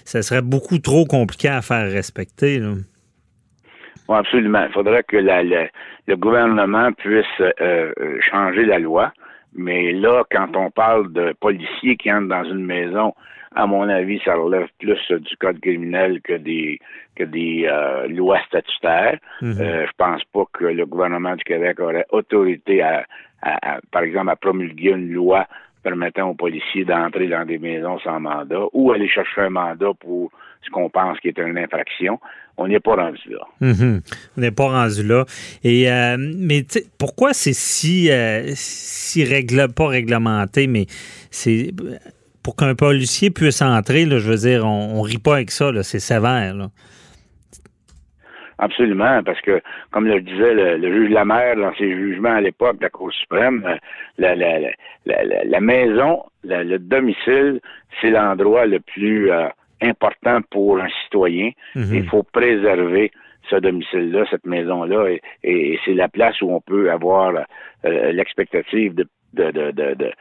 [0.05, 2.61] ça serait beaucoup trop compliqué à faire respecter.
[2.61, 4.65] Oui, absolument.
[4.67, 9.13] Il faudrait que le gouvernement puisse euh, euh, changer la loi.
[9.55, 13.13] Mais là, quand on parle de policiers qui entrent dans une maison,
[13.55, 16.79] à mon avis, ça relève plus du code criminel que des
[17.15, 19.17] que des euh, lois statutaires.
[19.59, 23.05] Euh, je pense pas que le gouvernement du Québec aurait autorité à,
[23.41, 25.47] à- à, par exemple, à promulguer une loi
[25.83, 30.29] permettant aux policiers d'entrer dans des maisons sans mandat ou aller chercher un mandat pour
[30.61, 32.19] ce qu'on pense qui est une infraction.
[32.57, 33.39] On n'est pas rendu là.
[33.61, 34.01] Mhm.
[34.37, 35.23] On n'est pas rendu là.
[35.63, 36.63] Et, euh, mais
[36.97, 40.85] pourquoi c'est si, euh, si règle, pas réglementé, mais
[41.31, 41.71] c'est
[42.43, 45.71] pour qu'un policier puisse entrer, là, je veux dire, on, on rit pas avec ça,
[45.83, 46.55] c'est sévère.
[46.55, 46.69] Là.
[48.57, 52.77] Absolument, parce que, comme le disait le, le juge Lamère dans ses jugements à l'époque
[52.79, 53.75] de la Cour suprême, euh,
[54.17, 54.69] la, la, la,
[55.05, 57.61] la, la- la maison, le domicile,
[58.01, 59.47] c'est l'endroit le plus euh,
[59.81, 61.51] important pour un citoyen.
[61.75, 63.11] Il faut préserver
[63.49, 65.07] ce domicile-là, cette maison-là,
[65.43, 67.33] et c'est la place où on peut avoir
[67.85, 70.11] euh, l'expectative de, de, de, de,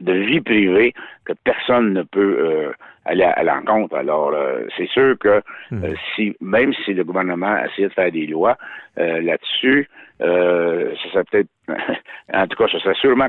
[0.00, 2.72] de, vie privée que personne ne peut
[3.08, 3.96] aller à, à l'encontre.
[3.96, 5.40] Alors, euh, c'est sûr que
[5.72, 8.56] euh, si même si le gouvernement essayait de faire des lois
[8.98, 9.88] euh, là-dessus,
[10.20, 11.48] euh, ça serait peut-être,
[12.34, 13.28] en tout cas, ça serait sûrement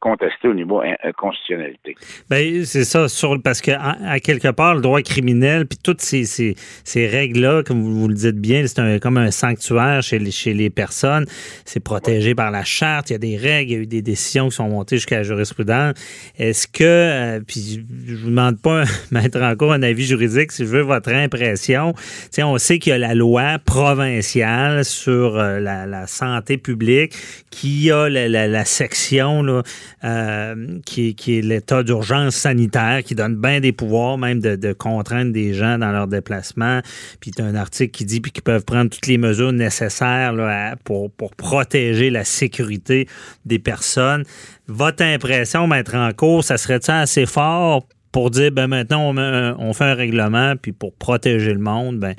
[0.00, 1.96] contesté au niveau in- euh, constitutionnalité.
[2.30, 6.24] Ben, c'est ça, sur, parce que à, quelque part, le droit criminel, puis toutes ces,
[6.24, 10.20] ces, ces règles-là, comme vous, vous le dites bien, c'est un- comme un sanctuaire chez
[10.20, 11.24] les, chez les personnes.
[11.64, 14.02] C'est protégé par la charte, il y a des règles, il y a eu des
[14.02, 15.94] décisions qui sont montées jusqu'à la jurisprudence.
[16.38, 18.84] Est-ce que, euh, puis je vous demande pas,
[19.22, 21.94] mettre encore un avis juridique, si je veux votre impression.
[22.38, 27.14] On sait qu'il y a la loi provinciale sur euh, la, santé publique
[27.50, 29.62] qui a la, section là,
[30.04, 35.54] euh, qui, est- l'état d'urgence sanitaire, qui donne bien des pouvoirs même de, contraindre des
[35.54, 36.80] gens dans leur déplacement.
[37.20, 41.10] Puis tu un article qui dit qu'ils peuvent prendre toutes les mesures nécessaires là, pour,
[41.10, 43.08] pour protéger la sécurité
[43.44, 44.24] des personnes.
[44.68, 47.86] Votre impression, maître en cours, ça serait-tu assez fort
[48.18, 51.60] pour dire ben maintenant on, met un- on fait un règlement puis pour protéger le
[51.60, 52.14] monde, ben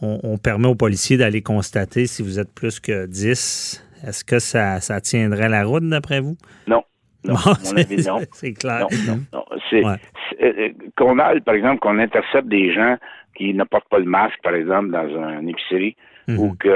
[0.00, 3.84] on, on permet aux policiers d'aller constater si vous êtes plus que 10.
[4.06, 6.36] Est-ce que ça, ça tiendrait la route d'après vous?
[6.66, 6.82] Non.
[7.26, 7.52] Non, Bon,
[8.32, 8.86] c'est- clair.
[8.90, 9.44] Non, non, non.
[9.68, 9.96] C'est, Ouais.
[10.30, 12.96] c'est- euh, qu'on aille, par exemple, qu'on intercepte des gens
[13.36, 15.08] qui ne portent pas le masque, par exemple, dans
[15.40, 15.94] une épicerie,
[16.26, 16.38] Mhm.
[16.38, 16.68] ou que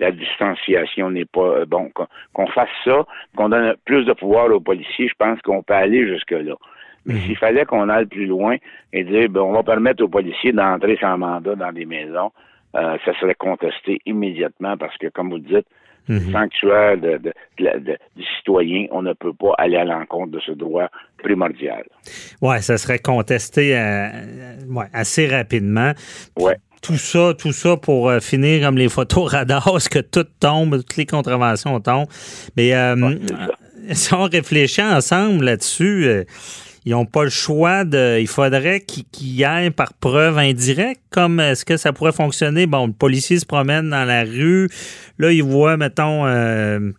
[0.00, 4.50] la distanciation n'est pas euh, bon, qu'on, qu'on fasse ça, qu'on donne plus de pouvoir
[4.52, 6.54] aux policiers, je pense qu'on peut aller jusque-là.
[7.06, 7.20] Mais Mhm.
[7.22, 8.56] s'il fallait qu'on aille plus loin
[8.92, 12.30] et dire, ben, on va permettre aux policiers d'entrer sans mandat dans des maisons,
[12.76, 15.66] euh, ça serait contesté immédiatement parce que, comme vous le dites,
[16.08, 16.32] Mhm.
[16.32, 20.32] sanctuaire de, de- de la- de- du citoyen, on ne peut pas aller à l'encontre
[20.32, 20.88] de ce droit
[21.22, 21.84] primordial.
[22.40, 25.92] Ouais, ça serait contesté euh, euh, ouais, assez rapidement.
[26.38, 26.56] Ouais.
[26.80, 31.06] Tout ça, tout ça pour finir comme les photos radars, que tout tombe, toutes les
[31.06, 32.06] contraventions tombent.
[32.56, 32.94] Mais euh,
[33.26, 33.94] ça.
[33.94, 36.24] si on réfléchit ensemble là-dessus, euh,
[36.88, 38.18] ils n'ont pas le choix de.
[38.18, 41.02] Il faudrait qu'ils aillent par preuve indirecte.
[41.10, 42.64] Comme est-ce que ça pourrait fonctionner?
[42.64, 44.70] Bon, le policier se promène dans la rue.
[45.18, 46.92] Là, il voit, mettons, euh,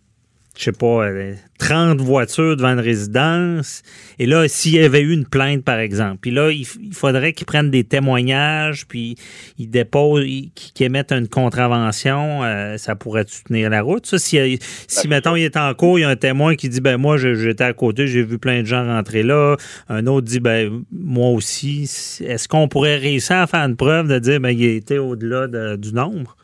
[0.60, 3.82] je sais pas, euh, 30 voitures devant une résidence.
[4.18, 7.46] Et là, s'il y avait eu une plainte, par exemple, puis là, il, faudrait qu'ils
[7.46, 9.14] prennent des témoignages, puis
[9.58, 14.04] ils déposent, ils- qu'ils émettent une contravention, euh, ça pourrait tenir la route.
[14.04, 16.82] Ça, si, si mettons, il est en cours, il y a un témoin qui dit,
[16.82, 19.56] ben moi, j'étais à côté, j'ai vu plein de gens rentrer là.
[19.88, 21.84] Un autre dit, ben moi aussi.
[22.22, 25.76] Est-ce qu'on pourrait réussir à faire une preuve de dire, ben il était au-delà de-
[25.76, 26.36] du nombre?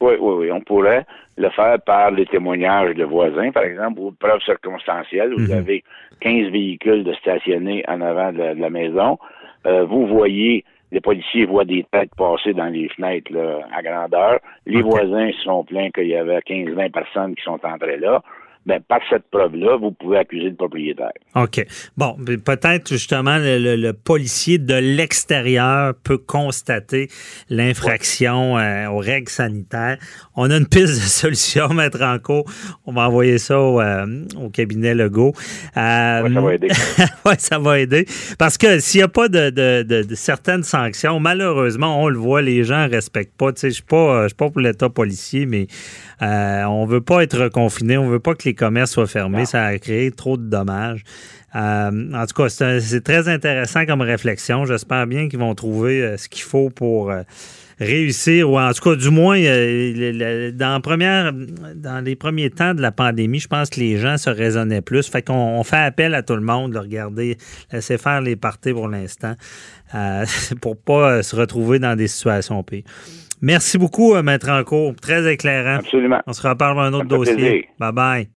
[0.00, 0.50] Oui, oui, oui.
[0.52, 5.32] On pourrait le faire par les témoignages de voisins, par exemple, ou de preuves circonstancielles.
[5.34, 5.58] Vous Mhm.
[5.58, 5.84] avez
[6.20, 9.18] 15 véhicules de stationnés en avant de la, de la maison.
[9.66, 14.40] Euh, vous voyez, les policiers voient des têtes passer dans les fenêtres là, à grandeur.
[14.66, 18.22] Les voisins se sont plaints qu'il y avait 15-20 personnes qui sont entrées là.
[18.64, 21.10] Ben, par cette preuve-là, vous pouvez accuser le propriétaire.
[21.34, 21.66] OK.
[21.96, 27.08] Bon, mais peut-être justement le, le- le policier de l'extérieur peut constater
[27.66, 29.98] l'infraction euh, aux règles sanitaires.
[30.36, 32.44] On a une piste de solution, Maître Ranco.
[32.86, 35.32] On va envoyer ça au, euh, au cabinet Legault.
[35.76, 36.68] Euh, Ouais, ça va aider.
[37.26, 38.06] ouais, ça va aider.
[38.38, 42.18] Parce que s'il n'y a pas de, de- de- de certaines sanctions, malheureusement, on le
[42.18, 43.52] voit, les gens ne respectent pas.
[43.52, 45.66] Tu sais, Je ne suis pas, je suis pas pour l'État policier, mais
[46.22, 49.44] euh, on veut pas être confiné, on veut pas que les commerces soient fermés.
[49.44, 51.02] Ça a créé trop de dommages.
[51.54, 54.64] Euh, en tout cas, c'est très intéressant comme réflexion.
[54.64, 57.12] J'espère bien qu'ils vont trouver euh, ce qu'il faut pour
[57.82, 61.32] réussir, ou en tout cas, du moins, dans, la première,
[61.74, 65.08] dans les premiers temps de la pandémie, je pense que les gens se raisonnaient plus.
[65.08, 67.36] Fait qu'on on fait appel à tout le monde, de regarder,
[67.72, 69.34] laisser faire les parties pour l'instant,
[69.94, 70.24] euh,
[70.60, 72.84] pour pas se retrouver dans des situations pires.
[73.42, 74.94] Merci beaucoup, euh, Maître Rancourt.
[75.02, 75.80] Très éclairant.
[75.80, 76.20] Absolument.
[76.28, 77.34] On se reparle dans un autre dossier.
[77.34, 77.62] plaisir.
[77.78, 78.28] Bye bye.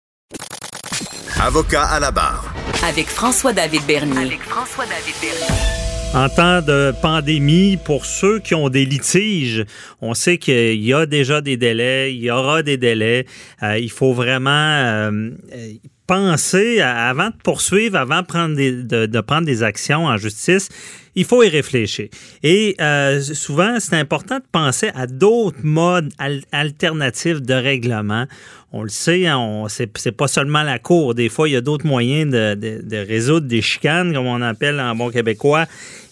[1.40, 2.52] Avocat à la barre.
[2.88, 4.18] Avec François-David Bernier.
[4.18, 5.76] Avec François-David Bernier.
[6.16, 9.66] En temps de pandémie, pour ceux qui ont des litiges,
[10.02, 13.26] on sait qu'il y a déjà des délais, il y aura des délais.
[13.62, 15.32] Euh, il faut vraiment euh,
[16.08, 20.70] penser, avant de poursuivre, avant de prendre des, de, prendre des actions en justice,
[21.16, 22.10] il faut y réfléchir.
[22.44, 28.26] Et euh, souvent, c'est important de penser à d'autres modes al- alternatifs de règlement.
[28.78, 31.16] On le sait, hein, c'est, pas seulement la cour.
[31.16, 34.94] Des fois, il y a d'autres moyens de, résoudre des chicanes, comme on appelle en
[34.94, 35.66] bon québécois.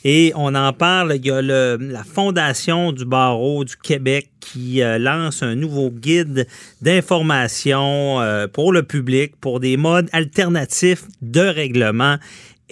[0.05, 1.17] Et on en parle.
[1.17, 6.47] Il y a la Fondation du barreau du Québec qui euh, lance un nouveau guide
[6.81, 12.15] d'information euh, pour le public, pour des modes alternatifs de règlement.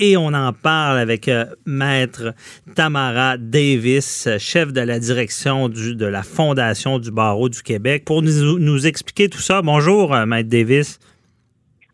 [0.03, 2.33] Et on en parle avec euh, Maître
[2.75, 8.23] Tamara Davis, chef de la direction du, de la Fondation du barreau du Québec, pour
[8.23, 9.61] nous, nous expliquer tout ça.
[9.61, 10.97] Bonjour, euh, Maître Davis.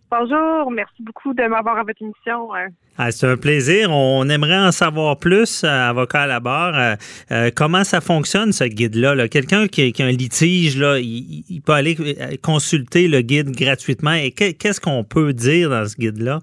[0.09, 2.55] Bonjour, merci beaucoup de m'avoir à votre émission.
[2.55, 3.91] Euh, Ah, c'est un plaisir.
[3.91, 6.95] On aimerait en savoir plus, euh, avocat à la barre.
[7.31, 9.15] Euh, comment ça fonctionne, ce guide-là?
[9.15, 9.27] là?
[9.27, 11.97] Quelqu'un qui, qui a un litige, là, il, il peut aller
[12.41, 14.13] consulter le guide gratuitement.
[14.13, 16.39] Et que- qu'est-ce qu'on peut dire dans ce guide-là?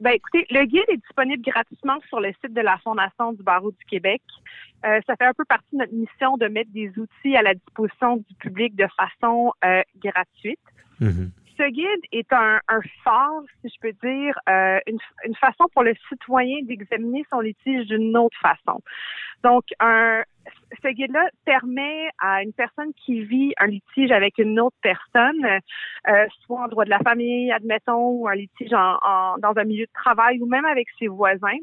[0.00, 3.70] Ben, écoutez, le guide est disponible gratuitement sur le site de la Fondation du barreau
[3.70, 4.22] du Québec.
[4.86, 7.54] Euh, ça fait un peu partie de notre mission de mettre des outils à la
[7.54, 10.58] disposition du public de façon euh, gratuite.
[11.60, 15.82] Ce guide est un, un phare, si je peux dire, euh, une, une façon pour
[15.82, 18.80] le citoyen d'examiner son litige d'une autre façon.
[19.44, 20.22] Donc, un,
[20.82, 25.44] ce guide-là permet à une personne qui vit un litige avec une autre personne,
[26.08, 29.64] euh, soit en droit de la famille, admettons, ou un litige en, en- dans un
[29.64, 31.60] milieu de travail ou même avec ses voisins,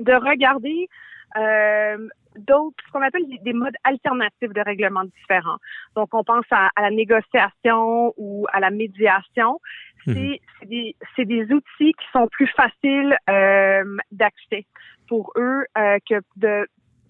[0.00, 0.88] de regarder
[1.36, 5.58] euh, d'autres, ce qu'on appelle des, des modes alternatifs de règlement différents.
[5.96, 9.60] Donc, on pense à, à la négociation ou à la médiation.
[10.04, 14.66] C'est c'est des, c'est des outils qui sont plus faciles euh, d'accès
[15.06, 16.66] pour eux euh, que de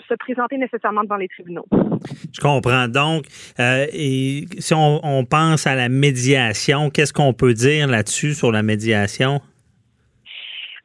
[0.08, 1.64] se présenter nécessairement devant les tribunaux.
[1.70, 2.88] Je comprends.
[2.88, 3.24] Donc,
[3.60, 8.52] euh, et si on, on pense à la médiation, qu'est-ce qu'on peut dire là-dessus sur
[8.52, 9.40] la médiation?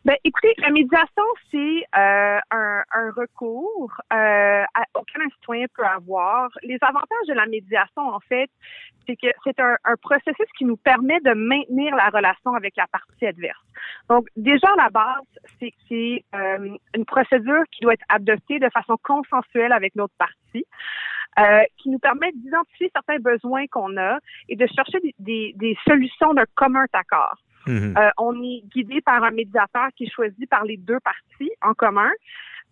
[0.08, 4.64] Ben, écoutez, la médiation, c'est euh, un, un recours euh,
[4.96, 6.48] auquel un citoyen peut avoir.
[6.64, 8.50] Les avantages de la médiation, en fait,
[9.06, 12.88] c'est que c'est un, un processus qui nous permet de maintenir la relation avec la
[12.88, 13.60] partie adverse.
[14.10, 15.28] Donc, déjà, à la base,
[15.60, 20.66] c'est euh, une procédure qui doit être adoptée de façon consensuelle avec l'autre partie.
[21.38, 25.78] euh, qui nous permet d'identifier certains besoins qu'on a et de chercher des, des, des
[25.88, 27.38] solutions d'un commun accord.
[27.66, 27.96] Mhm.
[27.98, 31.74] Euh, on est guidé par un médiateur qui est choisi par les deux parties en
[31.74, 32.10] commun.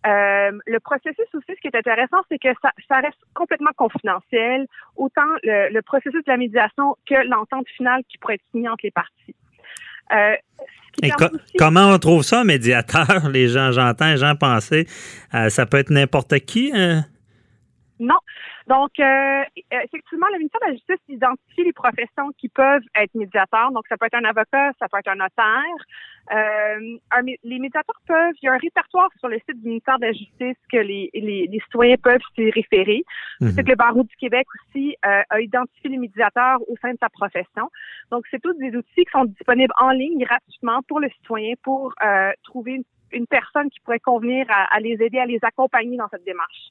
[0.06, 4.66] Euh, le processus aussi, ce qui est intéressant, c'est que ça, ça reste complètement confidentiel,
[4.96, 8.84] autant le, le processus de la médiation que l'entente finale qui pourrait être signée entre
[8.84, 9.34] les parties.
[10.12, 10.34] Euh,
[11.02, 13.28] Et co- aussi- comment on trouve ça, un médiateur?
[13.32, 14.86] Les gens, j'entends les gens penser,
[15.48, 16.70] ça peut être n'importe qui.
[16.74, 17.04] hein?
[17.98, 18.18] Non.
[18.66, 23.70] Donc, euh, effectivement, le ministère de la Justice identifie les professions qui peuvent être médiateurs.
[23.72, 25.78] Donc, ça peut être un avocat, ça peut être un notaire.
[26.32, 29.98] Euh, un les médiateurs peuvent, il y a un répertoire sur le site du ministère
[29.98, 33.04] de la Justice que les, les, les citoyens peuvent s'y référer.
[33.40, 33.50] Mhm.
[33.50, 36.98] C'est que le barreau du Québec aussi euh, a identifié les médiateurs au sein de
[37.00, 37.70] sa profession.
[38.10, 41.94] Donc, c'est tous des outils qui sont disponibles en ligne gratuitement pour le citoyen pour
[42.02, 46.08] euh, trouver une une personne qui pourrait convenir à, les aider, à les accompagner dans
[46.10, 46.70] cette démarche.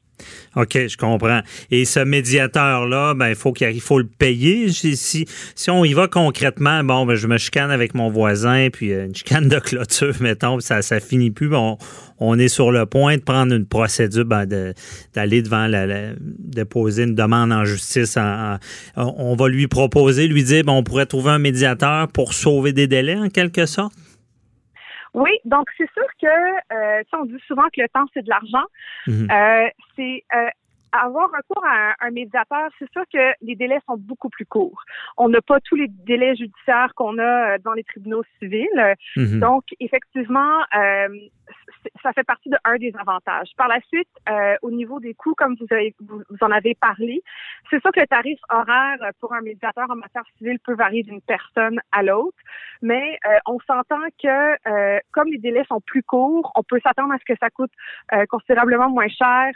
[0.56, 1.42] OK, je comprends.
[1.72, 4.70] Et ce médiateur-là, ben, il faut qu'il faut le payer.
[4.70, 8.94] Si, si, on y va concrètement, bon, ben, je me chicane avec mon voisin, puis
[8.94, 11.54] euh, une chicane de clôture, mettons, ça, ça finit plus.
[11.54, 11.78] On,
[12.20, 14.46] on est sur le point de prendre une procédure, ben,
[15.14, 18.16] d'aller devant la, la- déposer une demande en justice.
[18.18, 18.58] En-
[18.96, 22.88] on va lui proposer, lui dire, ben, on pourrait trouver un médiateur pour sauver des
[22.88, 23.94] délais, en quelque sorte?
[25.16, 28.22] Oui, donc c'est sûr que, euh, tu sais, on dit souvent que le temps, c'est
[28.22, 28.66] de l'argent.
[29.08, 29.32] Mhm.
[29.32, 30.50] Euh, c'est euh,
[31.04, 34.84] avoir recours à un, un médiateur, c'est sûr que les délais sont beaucoup plus courts.
[35.18, 38.96] On n'a pas tous les délais judiciaires qu'on a euh, dans les tribunaux civils.
[39.16, 39.40] Mhm.
[39.40, 41.08] Donc, effectivement, euh,
[42.02, 43.50] ça fait partie de un des avantages.
[43.58, 46.76] Par la suite, euh, au niveau des coûts, comme vous, avez, vous, vous en avez
[46.76, 47.22] parlé,
[47.70, 51.22] c'est sûr que le tarif horaire pour un médiateur en matière civile peut varier d'une
[51.22, 52.38] personne à l'autre,
[52.82, 57.18] mais euh, on s'entend que comme les délais sont plus courts, on peut s'attendre à
[57.18, 57.72] ce que ça coûte
[58.30, 59.52] considérablement moins cher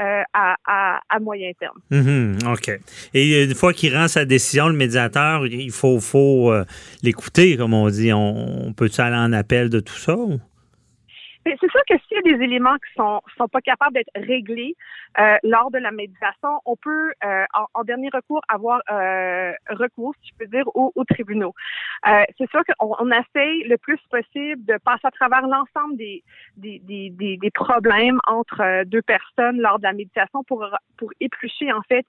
[0.00, 1.78] euh, à, à, à moyen terme.
[1.90, 2.70] Mhm, OK.
[3.14, 6.64] Et une fois qu'il rend sa décision, le médiateur, il faut, faut euh,
[7.02, 8.12] l'écouter, comme on dit.
[8.12, 10.16] On, on peut-tu aller en appel de tout ça?
[11.44, 14.76] C'est sûr que s'il y a des éléments qui sont sont pas capables d'être réglés
[15.18, 20.14] euh, lors de la médiation, on peut euh, en, en dernier recours avoir euh, recours,
[20.22, 21.54] si je peux dire, aux, aux tribunaux.
[22.08, 26.22] Euh, c'est sûr qu'on on essaye le plus possible de passer à travers l'ensemble des
[26.56, 31.10] des, des, des, des problèmes entre euh, deux personnes lors de la médiation pour pour
[31.20, 32.06] éplucher en fait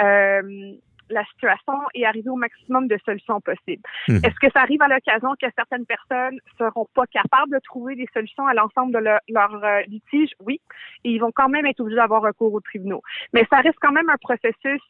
[0.00, 0.72] euh,
[1.10, 3.82] la situation et arriver au maximum de solutions possibles.
[4.08, 4.20] Mhm.
[4.24, 8.08] Est-ce que ça arrive à l'occasion que certaines personnes seront pas capables de trouver des
[8.12, 10.30] solutions à l'ensemble de leur, leur euh, litige?
[10.40, 10.60] Oui.
[11.04, 13.02] Et ils vont quand même être obligés d'avoir recours aux tribunaux.
[13.32, 14.82] Mais ça reste quand même un processus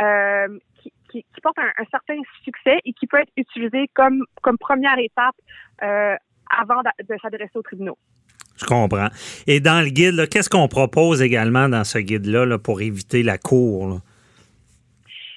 [0.00, 4.24] euh, qui, qui, qui porte un, un certain succès et qui peut être utilisé comme,
[4.42, 5.36] comme première étape
[5.82, 6.16] euh,
[6.50, 7.98] avant de s'adresser aux tribunaux.
[8.60, 9.08] Je comprends.
[9.46, 13.38] Et dans le guide, qu'est-ce qu'on propose également dans ce guide-là là, pour éviter la
[13.38, 13.88] cour?
[13.88, 13.96] là?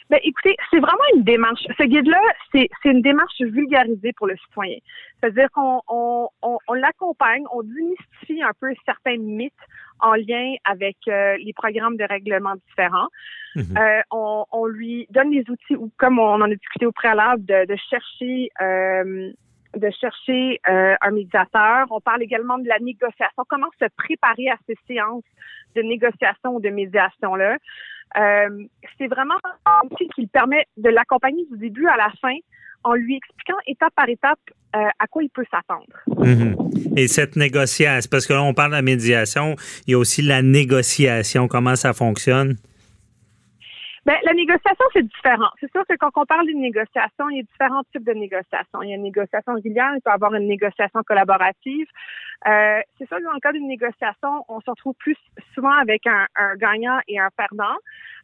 [0.09, 1.63] Ben, écoutez, c'est vraiment une démarche.
[1.77, 4.77] Ce guide-là, c'est, c'est une démarche vulgarisée pour le citoyen.
[5.19, 9.53] C'est-à-dire qu'on on, on, on l'accompagne, on démystifie un peu certains mythes
[9.99, 13.07] en lien avec euh, les programmes de règlement différents.
[13.55, 13.77] Mhm.
[13.77, 17.43] Euh, on, on lui donne les outils, ou comme on en a discuté au préalable,
[17.45, 19.31] de, de chercher euh,
[19.75, 21.87] de chercher euh, un médiateur.
[21.89, 25.23] On parle également de la négociation, comment se préparer à ces séances
[25.75, 27.57] de négociation ou de médiation-là?
[28.17, 28.63] Euh,
[28.97, 32.35] c'est vraiment un outil qui permet de l'accompagner du début à la fin
[32.83, 34.39] en lui expliquant étape par étape
[34.75, 35.87] euh, à quoi il peut s'attendre.
[36.17, 36.55] Mhm.
[36.95, 39.55] Et cette négociation, parce que là, on parle de la médiation,
[39.87, 42.55] il y a aussi la négociation, comment ça fonctionne?
[44.05, 45.49] Ben, la négociation, c'est différent.
[45.59, 48.83] C'est sûr que quand on parle d'une négociation, il y a différents types de négociations.
[48.83, 51.87] Il y a une négociation régulière, il peut y avoir une négociation collaborative.
[52.47, 55.17] Euh, c'est sûr que dans le cas d'une négociation, on se retrouve plus
[55.55, 57.75] souvent avec un, un gagnant et un perdant.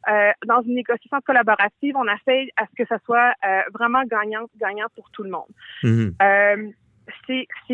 [0.07, 4.87] Euh, dans une négociation collaborative, on essaie à ce que ça soit euh, vraiment gagnant-gagnant
[4.95, 5.49] pour tout le monde.
[5.83, 6.73] Mhm.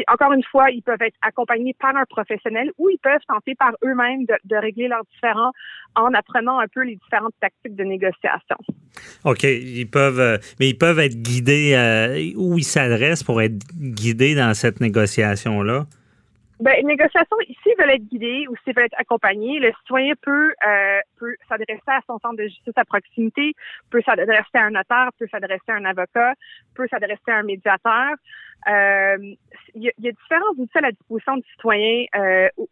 [0.08, 3.71] Encore une fois, ils peuvent être accompagnés par un professionnel ou ils peuvent tenter par
[3.84, 5.52] eux-mêmes de, de régler leurs différends
[5.95, 8.58] en apprenant un peu les différentes tactiques de négociation.
[9.23, 13.58] OK, ils peuvent, euh, mais ils peuvent être guidés euh, où ils s'adressent pour être
[13.76, 15.86] guidés dans cette négociation-là?
[16.60, 20.54] Ben, une négociation, s'ils veulent être guidés ou s'ils veulent être accompagnés, le citoyen peut,
[20.67, 23.54] euh, peut s'adresser à son centre de justice à proximité,
[23.91, 26.34] peut s'adresser à un notaire, peut s'adresser à un avocat,
[26.74, 28.10] peut s'adresser à un médiateur.
[28.67, 29.17] Euh,
[29.76, 32.67] Il y, y a différents outils à la disposition du citoyen, euh, ou-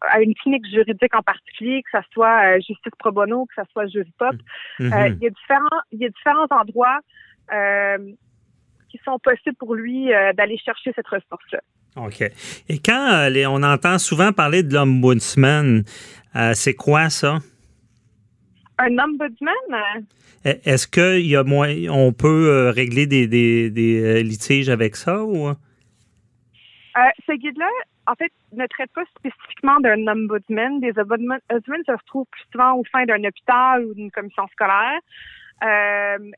[0.00, 3.62] à une clinique juridique en particulier, que ce soit euh, justice pro bono, que ce
[3.70, 4.34] soit Juripop.
[4.80, 4.92] Mhm.
[4.92, 6.98] Euh, il y a différents, il y a différents endroits
[7.52, 7.98] euh,
[8.88, 11.60] qui sont possibles pour lui euh, d'aller chercher cette ressource-là.
[11.96, 12.22] OK.
[12.68, 15.82] Et quand euh, les- on entend souvent parler de l'ombudsman,
[16.36, 17.38] euh, c'est quoi ça?
[18.78, 19.54] Un ombudsman,
[20.46, 24.96] E- Est-ce qu'il y a moyen, on peut euh, régler des, des- des, litiges avec
[24.96, 25.48] ça ou?
[25.48, 25.52] Euh,
[27.26, 27.68] ce guide-là,
[28.06, 30.80] en fait, ne traite pas spécifiquement d'un ombudsman.
[30.80, 34.98] Des ombudsman ombudsmen se retrouvent plus souvent au sein d'un hôpital ou d'une commission scolaire.
[35.62, 36.30] Euh,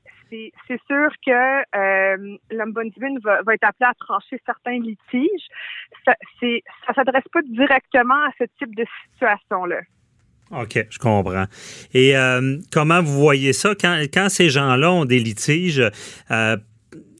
[0.66, 5.46] c'est sûr que euh, l'ombudsman va, va être appelé à trancher certains litiges.
[6.04, 9.80] Ça ça s'adresse pas directement à ce type de situation-là.
[10.50, 11.46] OK, je comprends.
[11.94, 13.74] Et euh, comment vous voyez ça?
[13.74, 15.82] Quand, quand ces gens-là ont des litiges?
[16.30, 16.56] euh,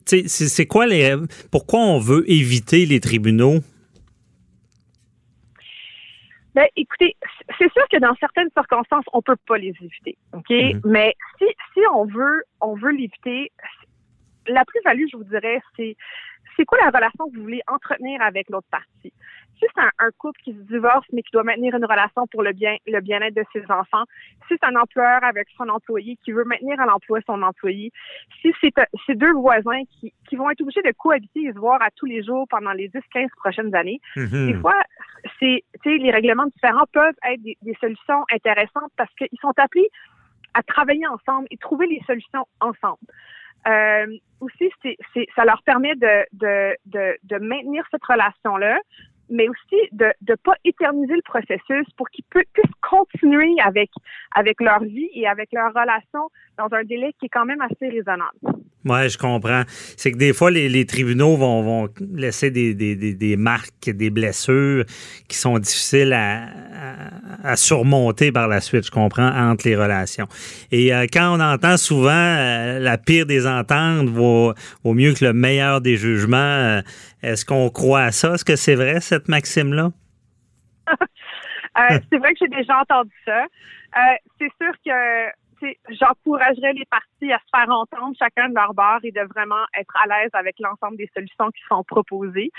[0.07, 1.17] c'est quoi les.
[1.51, 3.61] Pourquoi on veut éviter les tribunaux?
[6.55, 7.17] Ben, écoutez,
[7.63, 10.51] c'est sûr que dans certaines circonstances, on peut pas les éviter, ok?
[10.51, 10.81] Mhm.
[10.85, 13.53] Mais si si on veut on veut l'éviter,
[14.49, 15.97] la plus-value, je vous dirais, c'est
[16.57, 19.13] c'est quoi la relation que vous voulez entretenir avec l'autre partie?
[19.59, 22.43] Si c'est un, un couple qui se divorce mais qui doit maintenir une relation pour
[22.43, 24.05] le bien le bien-être de ses enfants,
[24.49, 27.93] si c'est un employeur avec son employé qui veut maintenir à l'emploi son employé,
[28.41, 31.59] si c'est euh, c'est deux voisins qui, qui vont être obligés de cohabiter et se
[31.59, 34.47] voir à tous les jours pendant les 10-15 prochaines années, Mhm.
[34.53, 34.75] des fois,
[35.39, 39.89] c'est, les règlements différents peuvent être des, des solutions intéressantes parce qu'ils sont appelés
[40.55, 42.99] à travailler ensemble et trouver les solutions ensemble.
[43.69, 44.07] Euh,
[44.41, 44.97] aussi, c'est,
[45.37, 48.81] ça leur permet de, de, de, de maintenir cette relation-là,
[49.31, 53.91] mais aussi de ne pas éterniser le processus pour qu'ils pu- puissent continuer avec,
[54.35, 57.89] avec leur vie et avec leur relation dans un délai qui est quand même assez
[57.89, 58.39] raisonnable.
[58.85, 59.63] Ouais, je comprends.
[59.97, 64.11] C'est que des fois, les, les tribunaux vont, vont laisser des, des, des, marques, des
[64.11, 64.85] blessures
[65.29, 66.49] qui sont difficiles à,
[67.45, 70.27] à, surmonter par la suite, je comprends, entre les relations.
[70.73, 74.53] Et euh, quand on entend souvent euh, la pire des ententes vaut,
[74.83, 76.83] vaut mieux que le meilleur des jugements, euh,
[77.23, 78.35] est-ce qu'on croit à ça?
[78.35, 79.91] Est-ce que c'est vrai, cette maxime-là?
[81.79, 83.45] Euh, c'est vrai que j'ai déjà entendu ça.
[83.45, 84.01] Euh,
[84.39, 85.31] c'est sûr que
[85.91, 89.95] j'encouragerais les parties à se faire entendre chacun de leur bord et de vraiment être
[90.03, 92.51] à l'aise avec l'ensemble des solutions qui sont proposées.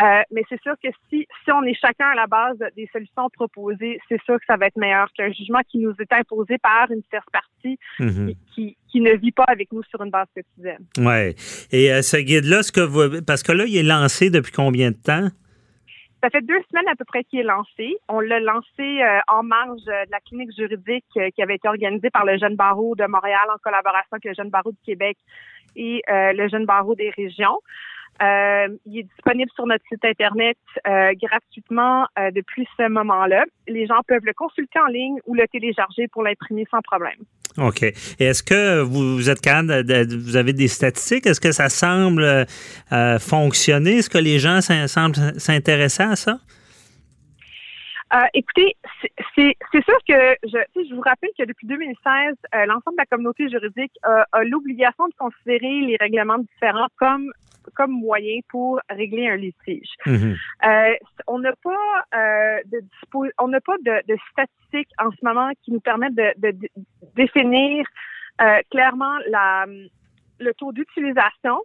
[0.00, 3.28] Euh, mais c'est sûr que si, si on est chacun à la base des solutions
[3.30, 6.90] proposées, c'est sûr que ça va être meilleur qu'un jugement qui nous est imposé par
[6.90, 8.28] une tierce partie Mhm.
[8.28, 10.84] qui, qui, qui ne vit pas avec nous sur une base quotidienne.
[10.98, 11.34] Ouais.
[11.72, 14.90] Et euh, ce guide-là, ce que vous, parce que là, il est lancé depuis combien
[14.92, 15.28] de temps?
[16.22, 17.96] Ça fait deux semaines à peu près qu'il est lancé.
[18.08, 21.68] On l'a lancé euh, en marge euh, de la clinique juridique euh, qui avait été
[21.68, 25.16] organisée par le Jeune Barreau de Montréal en collaboration avec le Jeune Barreau du Québec
[25.76, 27.60] et le Jeune Barreau des régions.
[28.20, 30.56] Euh, il est disponible sur notre site Internet
[30.86, 33.44] euh, gratuitement euh, depuis ce moment-là.
[33.68, 37.18] Les gens peuvent le consulter en ligne ou le télécharger pour l'imprimer sans problème.
[37.58, 37.82] OK.
[37.82, 41.26] Est-ce que vous êtes capable vous avez des statistiques?
[41.26, 42.46] Est-ce que ça semble
[43.20, 43.98] fonctionner?
[43.98, 46.38] Est-ce que les gens semblent s'intéresser à ça?
[48.14, 48.74] Euh, écoutez,
[49.34, 53.92] c'est- sûr que je, vous rappelle que depuis 2016, euh, l'ensemble de la communauté juridique
[54.02, 57.30] a l'obligation de considérer les règlements différents comme
[57.74, 59.90] comme moyen pour régler un litige.
[60.06, 60.36] Mhm.
[60.66, 60.94] Euh,
[61.26, 62.80] on n'a pas euh, de
[63.38, 66.68] on n'a pas de, de statistiques en ce moment qui nous permettent de, de- de
[67.14, 67.84] définir
[68.40, 69.66] euh, clairement la,
[70.40, 71.58] le taux d'utilisation.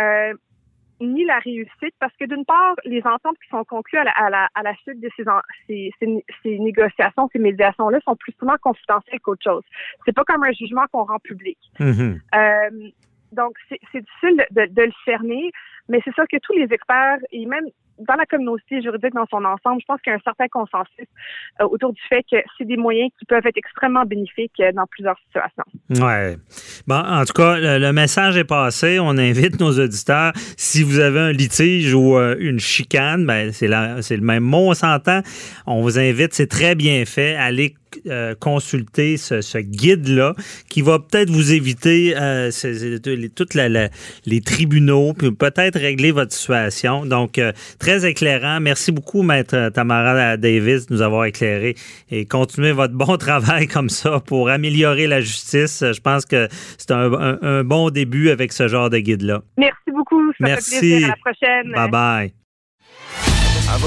[0.00, 0.34] Euh,
[0.98, 4.30] ni la réussite, parce que d'une part, les ententes qui sont conclues à la, à
[4.30, 8.32] la, à la suite de ces, en- ces, ces, ces négociations, ces médiations-là sont plus
[8.40, 9.62] souvent confidentielles qu'autre chose.
[10.06, 11.58] C'est pas comme un jugement qu'on rend public.
[11.78, 12.18] Mhm.
[12.34, 12.70] Euh,
[13.32, 15.50] donc, c'est difficile de, le cerner,
[15.88, 17.66] mais c'est sûr que tous les experts, et même
[17.98, 21.06] dans la communauté juridique dans son ensemble, je pense qu'il y a un certain consensus
[21.60, 24.86] euh, autour du fait que c'est des moyens qui peuvent être extrêmement bénéfiques euh, dans
[24.86, 25.64] plusieurs situations.
[25.88, 26.36] Ouais.
[26.86, 28.98] Bon, en tout cas, le, message est passé.
[29.00, 30.32] On invite nos auditeurs.
[30.56, 34.74] Si vous avez un litige ou euh, une chicane, ben c'est le même mot, on
[34.74, 35.20] s'entend.
[35.66, 37.34] On vous invite, c'est très bien fait.
[37.36, 37.74] Allez
[38.06, 40.34] euh, consulter ce, ce guide-là
[40.68, 42.50] qui va peut-être vous éviter euh,
[43.34, 47.06] toutes les tribunaux, puis peut-être régler votre situation.
[47.06, 48.60] Donc, euh, très éclairant.
[48.60, 51.74] Merci beaucoup, Maître Tamara Davis, de nous avoir éclairé
[52.10, 55.82] et continuez votre bon travail comme ça pour améliorer la justice.
[55.92, 59.42] Je pense que c'est un, un- un bon début avec ce genre de guide-là.
[59.56, 60.30] Merci beaucoup.
[60.32, 60.70] Ça Merci.
[60.70, 61.06] fait plaisir.
[61.06, 61.72] À la prochaine.
[61.74, 62.32] Bye bye.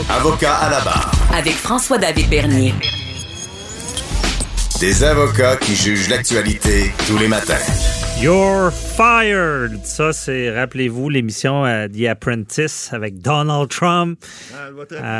[0.09, 1.11] Avocat à la barre.
[1.33, 2.73] Avec François-David Bernier.
[4.79, 7.57] Des avocats qui jugent l'actualité tous les matins.
[8.21, 9.79] You're fired.
[9.85, 14.19] Ça, c'est, rappelez-vous, l'émission euh, The Apprentice avec Donald Trump.
[14.53, 14.69] Ah,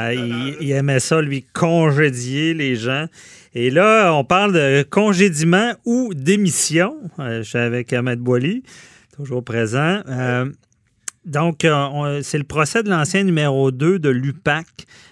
[0.10, 3.06] Euh, il, il aimait ça, lui, congédier les gens.
[3.54, 6.96] Et là, on parle de congédiement ou démission.
[7.20, 8.64] Euh, je suis avec Ahmed Boily,
[9.16, 10.00] toujours présent.
[10.08, 10.46] Euh,
[11.26, 14.66] donc, euh, on- c'est le procès de l'ancien numéro 2 de l'UPAC,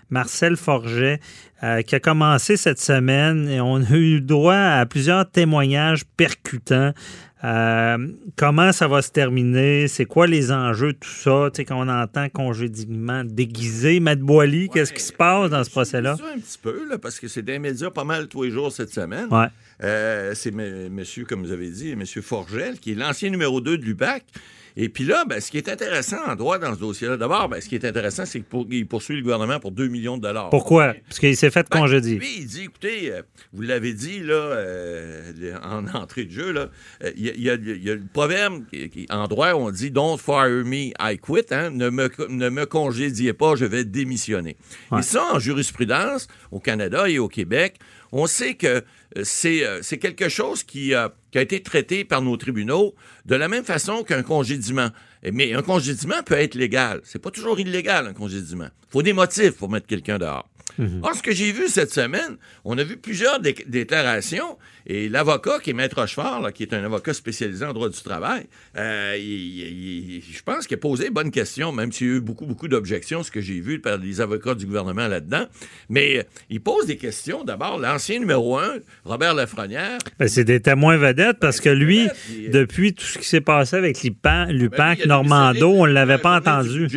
[0.09, 1.19] Marcel Forget,
[1.63, 6.93] euh, qui a commencé cette semaine et on a eu droit à plusieurs témoignages percutants.
[7.43, 9.87] Euh, comment ça va se terminer?
[9.87, 11.49] C'est quoi les enjeux, tout ça?
[11.53, 15.69] Tu sais, quand on entend congédiement déguisé, Matt Boily, qu'est-ce qui se passe dans ce
[15.69, 16.13] procès-là?
[16.33, 18.91] Un petit peu, là, parce que c'est des médias pas mal tous les jours cette
[18.91, 19.27] semaine.
[19.29, 19.47] Ouais.
[19.83, 23.77] Euh, c'est m- monsieur, comme vous avez dit, monsieur Forgel, qui est l'ancien numéro 2
[23.77, 24.23] de l'UPAC.
[24.79, 27.59] Et puis là, ben, ce qui est intéressant en droit dans ce dossier-là, d'abord, ben,
[27.59, 30.51] ce qui est intéressant, c'est qu'il poursuit le gouvernement pour 2 millions de dollars.
[30.51, 30.93] Pourquoi?
[31.07, 32.19] Parce qu'il s'est fait Ben, congédier.
[32.19, 33.23] Lui, il dit, écoutez, euh,
[33.53, 35.31] vous l'avez dit là, euh,
[35.63, 36.67] en entrée de jeu, euh,
[37.15, 41.17] il y, a- y le proverbe qui- en droit, on dit Don't fire me, I
[41.19, 41.51] quit.
[41.51, 44.57] hein, ne, me, ne me congédiez pas, je vais démissionner.
[44.91, 44.99] Ouais.
[44.99, 47.79] Et ça, en jurisprudence, au Canada et au Québec,
[48.11, 48.81] on sait que euh,
[49.23, 52.95] c'est euh, c'est quelque chose qui, euh, qui a été traité par nos tribunaux
[53.25, 54.89] de la même façon qu'un congédiement.
[55.23, 57.01] Et- Mais un congédiement peut être légal.
[57.03, 58.69] C'est pas toujours illégal, un congédiement.
[58.89, 60.47] Il faut des motifs pour mettre quelqu'un dehors.
[61.01, 65.59] Or, ce que j'ai vu cette semaine, on a vu plusieurs dé- déclarations et l'avocat
[65.61, 68.45] qui est Maître Rochefort, là, qui est un avocat spécialisé en droit du travail,
[68.77, 72.13] euh, il- il- il- je pense qu'il a posé bonne question, même s'il y a
[72.13, 75.45] eu beaucoup, beaucoup d'objections, ce que j'ai vu par les avocats du gouvernement là-dedans.
[75.89, 77.43] Mais euh, il pose des questions.
[77.43, 82.49] D'abord, l'ancien numéro un, Robert Lafrenière, Ben, c'est des témoins vedettes parce que lui, euh,
[82.51, 85.85] depuis tout ce qui s'est passé avec Lupan, Ben, Lupac, lui, il a Normando, on
[85.87, 86.85] ne l'avait pas entendu.
[86.85, 86.87] en-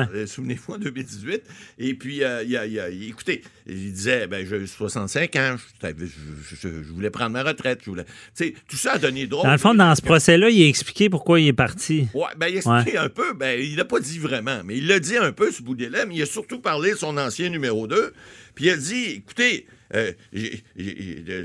[0.00, 0.04] Ouais.
[0.14, 1.42] euh, Souvenez-vous, en 2018.
[1.78, 6.82] Et puis, euh, il, a, écoutez, il disait, ben, j'ai 65 ans, je, je- je-
[6.82, 7.80] je voulais prendre ma retraite.
[7.84, 9.44] Je voulais, tu sais, tout ça a donné drôle.
[9.44, 12.08] Dans le fond, dans ce procès-là, il a expliqué pourquoi il est parti.
[12.14, 14.86] Ouais, ben, il a expliqué un peu, ben, il l'a pas dit vraiment, mais il
[14.86, 17.48] l'a dit un peu ce bout des lèvres, il a surtout parlé de son ancien
[17.48, 18.12] numéro 2,
[18.54, 20.62] puis il a dit, écoutez, euh, j'ai-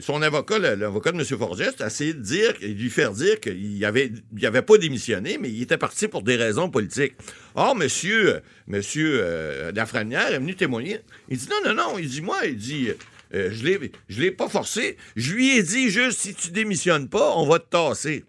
[0.02, 1.26] son avocat, l'avocat de M.
[1.26, 5.38] Forgest, a essayé de dire, de lui faire dire qu'il avait, il avait pas démissionné,
[5.40, 7.14] mais il était parti pour des raisons politiques.
[7.56, 11.00] Or, monsieur, euh, monsieur euh, Lafrenière est venu témoigner.
[11.30, 12.90] Il dit, non, non, non, il dit, moi, il dit...
[13.34, 14.98] euh, je je l'ai pas forcé.
[15.16, 18.24] Je lui ai dit juste si tu démissionnes pas, on va te tasser.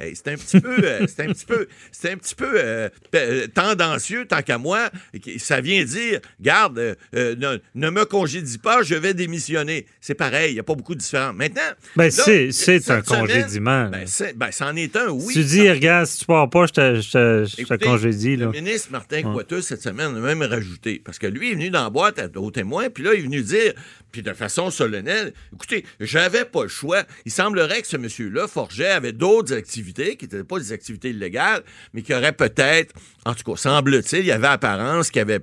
[0.00, 2.88] Hey, c'est un petit peu, euh, c'est un petit peu, c'est un petit peu euh,
[3.10, 4.90] pe- euh, tendancieux tant qu'à moi.
[5.38, 9.86] Ça vient dire, garde, euh, euh, ne, ne me congédie pas, je vais démissionner.
[10.00, 11.34] C'est pareil, il n'y a pas beaucoup de différence.
[11.36, 11.60] Maintenant,
[11.94, 12.50] Ben, c'est-
[12.90, 13.90] un congédiement.
[13.90, 15.34] Ben, ben, c'en est un, oui.
[15.34, 18.36] tu dis, regarde, si tu pars pas, je te, je te- congédie.
[18.36, 18.46] Là.
[18.46, 21.02] Le ministre Martin Coiteux, cette semaine, a même rajouté.
[21.04, 23.24] Parce que lui est venu dans la boîte à- aux témoins, puis là, il est
[23.24, 23.74] venu dire,
[24.10, 27.02] puis de façon solennelle, écoutez, j'avais pas le choix.
[27.26, 29.81] Il semblerait que ce monsieur-là, Forget, avait d'autres activités
[30.16, 31.62] qui n'étaient pas des activités illégales,
[31.92, 35.40] mais qui auraient peut-être, en tout cas, semble-t-il, il y avait apparence qu'il avait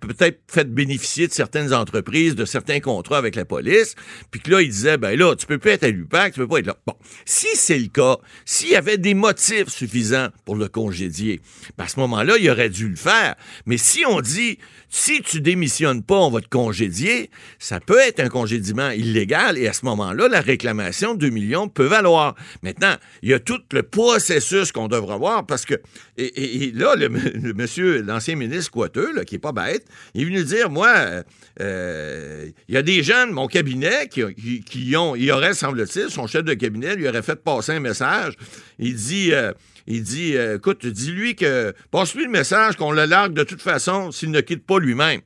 [0.00, 3.94] peut-être fait bénéficier de certaines entreprises, de certains contrats avec la police,
[4.30, 6.48] puis que là, il disait, ben là, tu peux pas être à l'UPAC, tu peux
[6.48, 6.76] pas être là.
[6.86, 6.94] Bon,
[7.24, 11.40] si c'est le cas, s'il y avait des motifs suffisants pour le congédier,
[11.78, 13.36] ben à ce moment-là, il aurait dû le faire.
[13.66, 14.58] Mais si on dit,
[14.94, 19.66] si tu démissionnes pas, on va te congédier, ça peut être un congédiement illégal, et
[19.66, 22.36] à ce moment-là, la réclamation de 2 millions peut valoir.
[22.62, 25.76] Maintenant, il y a tout le processus qu'on devra voir, parce que,
[26.18, 27.08] et, là, le,
[27.54, 31.22] monsieur, l'ancien ministre Coiteux, là, qui est pas bête, il est venu dire, moi, euh,
[31.62, 36.26] euh, il y a des gens de mon cabinet qui ont, il aurait, semble-t-il, son
[36.26, 38.34] chef de cabinet lui aurait fait passer un message.
[38.78, 39.52] Il dit, euh,
[39.86, 44.10] il dit, euh, écoute, dis-lui que, passe-lui le message qu'on le largue de toute façon
[44.10, 45.20] s'il ne quitte pas lui-même.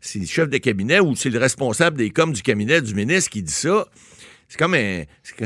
[0.00, 3.30] C'est le chef de cabinet ou c'est le responsable des coms du cabinet du ministre
[3.30, 3.86] qui dit ça.
[4.46, 5.04] C'est comme un,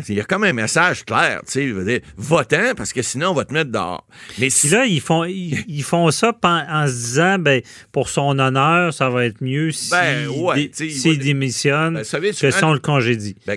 [0.09, 3.01] il y a comme un message clair, tu sais, je veux dire, votant, parce que
[3.01, 4.05] sinon on va te mettre dehors.
[4.39, 8.37] Mais si, là, ils font, ils, ils font ça en se disant, ben, pour son
[8.39, 12.65] honneur, ça va être mieux s'il Ben, ouais, il va- démissionne Ben, savez, que si
[12.65, 13.37] on le congédie.
[13.47, 13.57] Ben,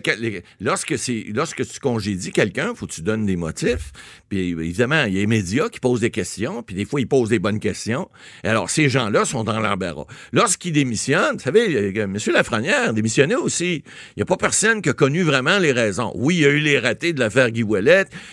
[0.62, 3.92] lorsque, c'est, lorsque tu congédies quelqu'un, faut que tu donnes des motifs.
[4.32, 7.08] Puis évidemment, il y a les médias qui posent des questions, puis des fois, ils
[7.08, 8.10] posent des bonnes questions.
[8.46, 10.06] Et alors, ces gens-là sont dans l'embarras.
[10.32, 12.18] Lorsqu'ils démissionnent, vous savez, euh, M.
[12.32, 13.84] Lafrenière démissionnait aussi.
[14.16, 16.14] Il n'y a pas personne qui a connu vraiment les raisons.
[16.16, 17.66] Oui, il y a eu les ratés de l'affaire Guy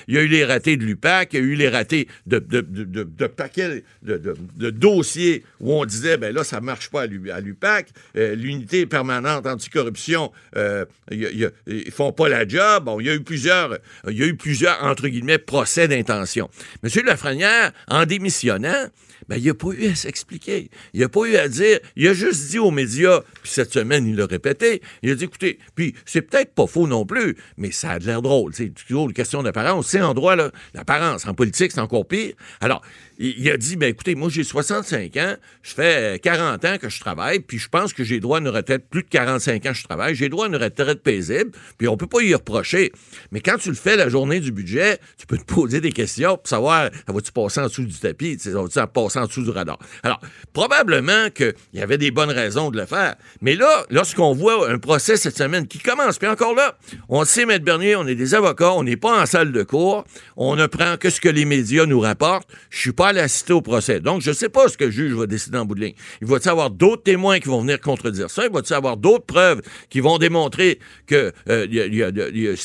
[0.06, 2.38] il y a eu les ratés de l'UPAC, il y a eu les ratés de,
[2.38, 7.02] de, de, de- de paquets de, dossiers où on disait, ben là, ça marche pas
[7.02, 7.88] à l'U- à l'UPAC.
[8.16, 12.84] Euh, L'unité permanente anticorruption, euh, ils font pas la job.
[12.84, 13.78] Bon, il y a eu plusieurs,
[14.08, 16.48] il y a eu plusieurs, entre guillemets, procès d'intention.
[16.82, 18.88] Monsieur Lafrenière, en démissionnant,
[19.28, 20.70] ben, il n'a pas eu à s'expliquer.
[20.94, 21.80] Il n'a pas eu à dire.
[21.96, 24.80] Il a juste dit aux médias, puis cette semaine, il l'a répété.
[25.02, 28.22] Il a dit, écoutez, puis c'est peut-être pas faux non plus, mais ça a l'air
[28.22, 28.52] drôle.
[28.54, 29.88] C'est toujours une question d'apparence.
[29.88, 30.36] C'est en droit,
[30.74, 31.26] l'apparence.
[31.26, 32.34] En politique, c'est encore pire.
[32.60, 32.82] Alors,
[33.18, 36.88] il, a dit, ben écoutez, moi, j'ai 65 ans, je fais euh, 40 ans que
[36.88, 39.70] je travaille, puis je pense que j'ai droit à une retraite, plus de 45 ans
[39.70, 42.92] que je travaille, j'ai droit à une retraite paisible, puis on peut pas y reprocher.
[43.32, 46.36] Mais quand tu le fais la journée du budget, tu peux te poser des questions
[46.36, 49.50] pour savoir, ça va-tu passer en dessous du tapis, ça va-tu passer en dessous du
[49.50, 49.78] radar?
[50.04, 50.20] Alors,
[50.52, 53.16] probablement qu'il y avait des bonnes raisons de le faire.
[53.40, 57.46] Mais là, lorsqu'on voit un procès cette semaine qui commence, puis encore là, on sait,
[57.46, 60.04] Maître Bernier, on est des avocats, on n'est pas en salle de cours,
[60.36, 62.48] on ne prend que ce que les médias nous rapportent.
[62.70, 64.00] Je suis pas allé assister au procès.
[64.00, 65.94] Donc, je sais pas ce que le juge va décider en bout de ligne.
[66.20, 68.44] Il va-t-il y avoir d'autres témoins qui vont venir contredire ça?
[68.46, 72.56] Il va-t-il y avoir d'autres preuves qui vont démontrer que euh,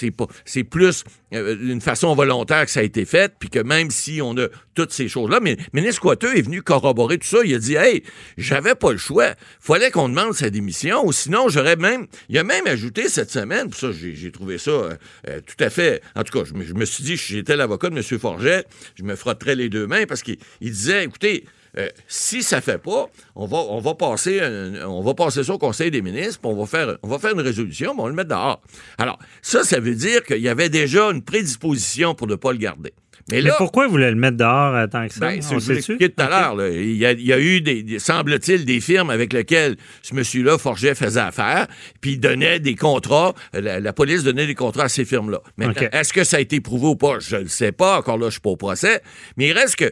[0.46, 4.22] c'est plus euh, une façon volontaire que ça a été fait, puis que même si
[4.22, 7.40] on a toutes ces choses-là, mais ministre Coiteux est venu corroborer tout ça.
[7.44, 8.04] Il a dit, hey,
[8.38, 9.34] j'avais pas le choix.
[9.60, 13.70] Fallait qu'on demande sa démission, ou sinon j'aurais même, il a même ajouté cette semaine,
[13.70, 14.94] puis ça, j'ai trouvé ça euh,
[15.30, 18.20] euh, tout à fait, en tout cas, je me, suis dit, j'étais l'avocat de M.
[18.20, 18.66] Forget,
[18.96, 21.46] je me frotterais les deux mains parce qu'il il disait, écoutez,
[21.78, 24.42] euh, si ça fait pas, on va, on passer,
[24.86, 27.34] on va passer ça au Conseil des ministres, puis on va faire, on va faire
[27.34, 28.62] une résolution, mais on va le mettre dehors.
[28.98, 32.60] Alors, ça, ça veut dire qu'il y avait déjà une prédisposition pour ne pas le
[32.60, 32.94] garder.
[33.32, 35.20] Mais pourquoi vous voulez le mettre dehors euh, tant que ça?
[35.22, 36.68] ben, On tout à l'heure.
[36.72, 40.14] Il y, a, il y a eu, des, des- semble-t-il, des firmes avec lesquelles ce
[40.14, 41.68] monsieur-là, Forget, faisait affaire,
[42.02, 45.42] puis il donnait des contrats, euh, la, la police donnait des contrats à ces firmes-là.
[45.58, 45.90] Maintenant, Ok.
[45.94, 47.20] est-ce que ça a été prouvé ou pas?
[47.20, 47.98] Je ne le sais pas.
[48.00, 49.02] Encore là, je ne suis pas au procès.
[49.38, 49.92] Mais il reste que,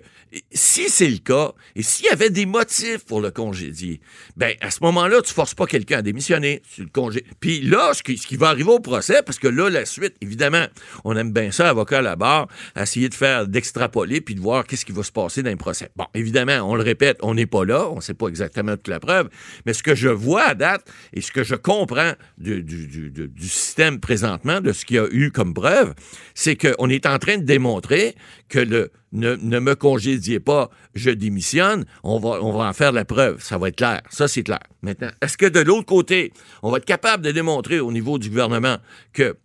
[0.52, 4.00] si c'est le cas, et s'il y avait des motifs pour le congédier,
[4.38, 6.62] ben à ce moment-là, tu forces pas quelqu'un à démissionner.
[6.74, 7.26] Tu le congé.
[7.40, 10.16] Puis là, ce qui, ce qui va arriver au procès, parce que là, la suite,
[10.22, 10.66] évidemment,
[11.04, 12.48] on aime bien ça, avocat à la barre,
[12.80, 13.10] essayer
[13.48, 15.90] d'extrapoler, puis de voir qu'est-ce qui va se passer dans un procès.
[15.96, 18.88] Bon, évidemment, on le répète, on n'est pas là, on ne sait pas exactement toute
[18.88, 19.30] la preuve,
[19.66, 23.12] mais ce que je vois à date et ce que je comprends du, du- du-
[23.12, 25.94] du- système présentement, de ce qu'il y a eu comme preuve,
[26.34, 28.16] c'est qu'on est en train de démontrer
[28.50, 32.94] que le ne, ne me congédiez pas, je démissionne, on va, on va en faire
[32.94, 33.44] la preuve.
[33.44, 34.02] Ça va être clair.
[34.10, 34.62] Ça, c'est clair.
[34.82, 36.32] Maintenant, est-ce que de l'autre côté,
[36.64, 38.78] on va être capable de démontrer au niveau du gouvernement
[39.12, 39.36] que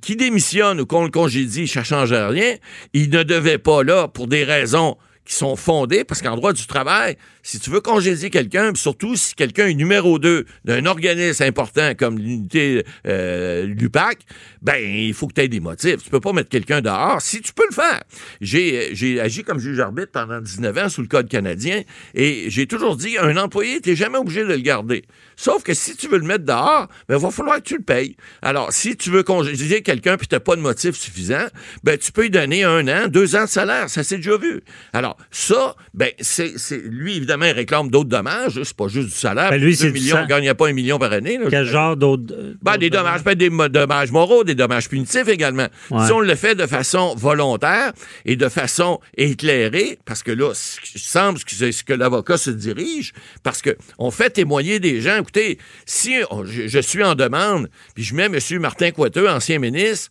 [0.00, 2.56] qui démissionne ou qu'on le congédie, ça ne change rien,
[2.92, 6.66] il ne devait pas là pour des raisons qui sont fondées, parce qu'en droit du
[6.66, 11.94] travail, si tu veux congédier quelqu'un, surtout si quelqu'un est numéro 2 d'un organisme important
[11.94, 14.18] comme l'unité euh, l'UPAC,
[14.62, 16.02] ben il faut que tu aies des motifs.
[16.04, 17.20] Tu peux pas mettre quelqu'un dehors.
[17.20, 18.02] Si tu peux le faire.
[18.40, 21.82] J'ai j'ai agi comme juge arbitre pendant 19 ans sous le Code canadien
[22.14, 25.04] et j'ai toujours dit un employé, tu jamais obligé de le garder.
[25.36, 27.82] Sauf que si tu veux le mettre dehors, ben, il va falloir que tu le
[27.82, 28.16] payes.
[28.42, 31.46] Alors, si tu veux congédier quelqu'un puis tu n'as pas de motif suffisant,
[31.82, 33.90] ben, tu peux lui donner un an, deux ans de salaire.
[33.90, 34.62] Ça s'est déjà vu.
[34.92, 38.60] Alors, ça, ben, c'est, c'est- lui, évidemment, il réclame d'autres dommages.
[38.62, 39.50] C'est pas juste du salaire.
[39.50, 41.38] Ben, lui, c'est millions, il gagne pas un million par année.
[41.38, 41.46] là.
[41.50, 42.22] Quel genre d'autres.
[42.62, 45.68] Ben, des dommages, peut-être des dommages moraux, des dommages punitifs également.
[45.90, 46.06] Ouais.
[46.06, 47.92] Si on le fait de façon volontaire
[48.24, 50.52] et de façon éclairée, parce que là,
[50.82, 55.00] qui semble que c'est ce que l'avocat se dirige, parce que on fait témoigner des
[55.00, 55.16] gens.
[55.20, 58.38] Écoutez, si on- je, je suis en demande, puis je mets M.
[58.60, 60.10] Martin Coiteux, ancien ministre,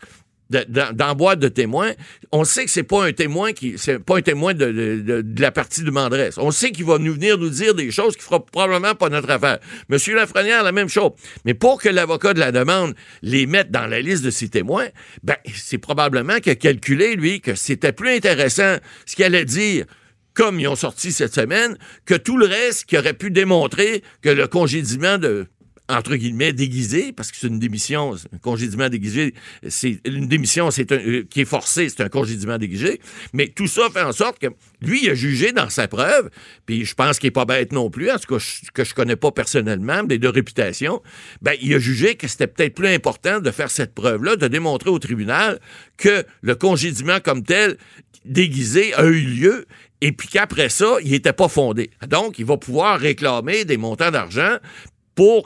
[0.60, 1.91] de- de témoins,
[2.32, 5.22] on sait que c'est pas un témoin qui c'est pas un témoin de, de- de-
[5.22, 6.38] de la partie de Mandresse.
[6.38, 9.30] On sait qu'il va nous venir nous dire des choses qui fera probablement pas notre
[9.30, 9.60] affaire.
[9.89, 11.12] Monsieur Lafrenière, la même chose.
[11.45, 14.88] Mais pour que l'avocat de la demande les mette dans la liste de ses témoins,
[15.24, 18.76] ben c'est probablement qu'il a calculé lui que c'était plus intéressant
[19.06, 19.86] ce qu'il allait dire
[20.34, 24.30] comme ils ont sorti cette semaine, que tout le reste qui aurait pu démontrer que
[24.30, 25.47] le congédiement de
[25.92, 29.34] entre guillemets, déguisé, parce que c'est une démission, un congédiement déguisé,
[29.68, 33.02] c'est une démission c'est un- euh, qui est forcée, c'est un congédiement déguisé.
[33.34, 34.48] Mais tout ça fait en sorte que
[34.82, 36.30] lui, il a jugé dans sa preuve,
[36.66, 38.94] puis je pense qu'il n'est pas bête non plus, en tout cas, je- que je
[38.94, 41.02] connais pas personnellement, mais de réputation,
[41.42, 44.89] ben, il a jugé que c'était peut-être plus important de faire cette preuve-là, de démontrer
[44.89, 45.60] au tribunal
[45.98, 47.78] que le congédiement comme tel,
[48.26, 49.66] déguisé, a eu lieu,
[50.00, 51.89] et puis qu'après ça, il n'était pas fondé.
[52.08, 54.58] Donc, il va pouvoir réclamer des montants d'argent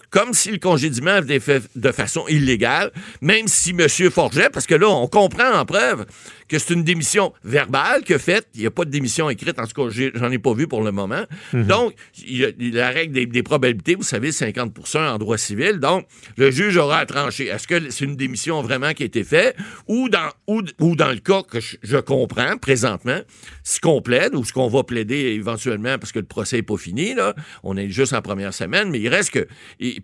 [0.10, 3.88] comme si le congédiement avait été fait de façon illégale, même si M.
[4.12, 6.06] Forget, parce que là, on comprend en preuve
[6.48, 8.48] que c'est une démission verbale que faite.
[8.56, 10.84] Il n'y a pas de démission écrite, en tout cas, j'en ai pas vu pour
[10.84, 11.24] le moment.
[11.54, 11.94] Donc,
[12.26, 15.80] il y a la règle des, des probabilités, vous savez, 50% en droit civil.
[15.80, 16.06] Donc,
[16.38, 17.48] le juge aura à trancher.
[17.48, 19.56] Est-ce que c'est une démission vraiment qui a été faite?
[19.88, 23.20] Ou dans, ou, ou dans le cas que je, je comprends présentement,
[23.64, 26.78] ce qu'on plaide ou ce qu'on va plaider éventuellement parce que le procès n'est pas
[26.78, 27.34] fini, là.
[27.64, 29.48] On est juste en première semaine, mais il reste que,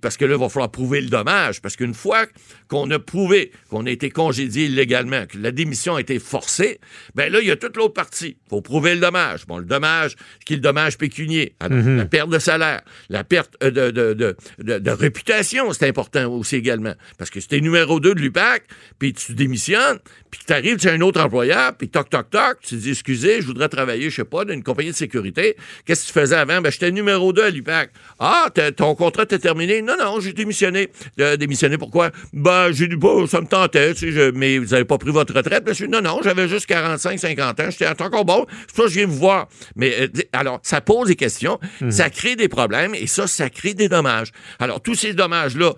[0.01, 1.61] parce que là, il va falloir prouver le dommage.
[1.61, 2.25] Parce qu'une fois
[2.67, 6.79] qu'on a prouvé qu'on a été congédié illégalement, que la démission a été forcée,
[7.13, 8.37] ben là, il y a toute l'autre partie.
[8.45, 9.45] Il faut prouver le dommage.
[9.45, 10.15] Bon, le dommage,
[10.45, 14.13] qui est le dommage pécunier, Alors, la perte de salaire, la perte euh, de, de,
[14.13, 16.93] de, de- de réputation, c'est important aussi également.
[17.17, 18.63] Parce que si t'es numéro 2 de l'UPAC,
[18.97, 19.99] puis tu démissionnes,
[20.31, 23.47] puis que t'arrives chez un autre employeur, puis toc, toc, toc, tu dis, excusez, je
[23.47, 25.57] voudrais travailler, je sais pas, dans une compagnie de sécurité.
[25.85, 26.61] Qu'est-ce que tu faisais avant?
[26.61, 27.91] Ben, j'étais numéro 2 à l'UPAC.
[28.19, 29.81] Ah, ton contrat t'est terminé?
[29.81, 30.89] Non, non, j'ai démissionné.
[31.19, 32.11] Euh, démissionné pourquoi?
[32.33, 35.11] Ben, j'ai dit, bah, ça me tentait, tu sais, je- mais vous avez pas pris
[35.11, 35.87] votre retraite, monsieur?
[35.87, 38.95] Non, non, j'avais juste 45, 50 ans, j'étais encore bon, c'est pour ça que je
[38.99, 39.49] viens vous voir.
[39.75, 41.59] Mais, euh, alors, ça pose des questions,
[41.89, 44.29] ça crée des problèmes, et ça, ça crée des dommages.
[44.59, 45.73] Alors, tous ces dommages-là,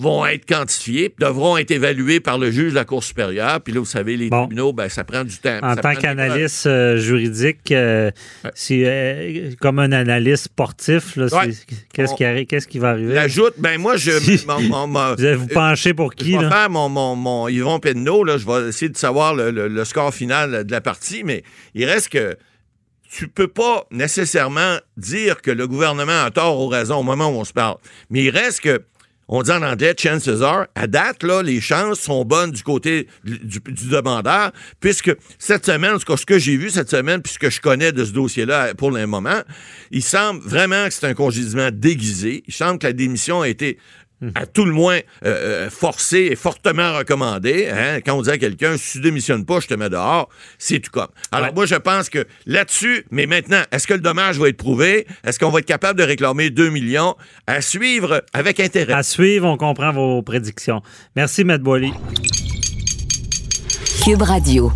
[0.00, 3.60] vont être quantifiés, devront être évalués par le juge de la Cour supérieure.
[3.60, 4.46] Puis là, vous savez, les Bon.
[4.46, 5.58] tribunaux, ben, ça prend du temps.
[5.62, 8.10] En tant qu'analyste euh, juridique, euh,
[8.44, 8.50] Ouais.
[8.70, 11.50] euh, comme un analyste sportif, Ouais.
[11.92, 13.14] qu'est-ce qui, arri- qui va arriver?
[13.14, 14.12] L'ajoute, ben moi, je...
[14.12, 14.44] Si.
[14.46, 16.36] mon- mon- mon- Vous allez vous pencher pour Je qui?
[16.36, 16.50] vais Là?
[16.50, 19.84] faire mon, mon, mon Yvon Penneau, là, je vais essayer de savoir le, le- le
[19.84, 21.42] score final de la partie, mais
[21.74, 22.36] il reste que
[23.12, 27.40] tu peux pas nécessairement dire que le gouvernement a tort ou raison au moment où
[27.40, 27.76] on se parle.
[28.08, 28.80] Mais il reste que
[29.32, 30.66] on dit en anglais chances are.
[30.74, 34.50] À date, là, les chances sont bonnes du côté du, demandeur,
[34.80, 38.04] puisque cette semaine, ce que, ce que j'ai vu cette semaine, puisque je connais de
[38.04, 39.40] ce dossier-là pour le moment,
[39.92, 42.42] il semble vraiment que c'est un congédiement déguisé.
[42.48, 43.78] Il semble que la démission a été
[44.34, 47.68] à tout le moins euh, euh, forcé et fortement recommandé.
[47.68, 48.00] Hein?
[48.04, 50.90] Quand on dit à quelqu'un, si tu démissionnes pas, je te mets dehors, c'est tout
[50.90, 51.08] comme.
[51.32, 55.06] Alors moi, je pense que là-dessus, mais maintenant, est-ce que le dommage va être prouvé?
[55.24, 57.16] Est-ce qu'on va être capable de réclamer 2 millions?
[57.46, 58.92] À suivre avec intérêt?
[58.92, 60.82] À suivre, on comprend vos prédictions.
[61.16, 61.92] Merci, Matt Boily.
[64.04, 64.72] Cube Radio.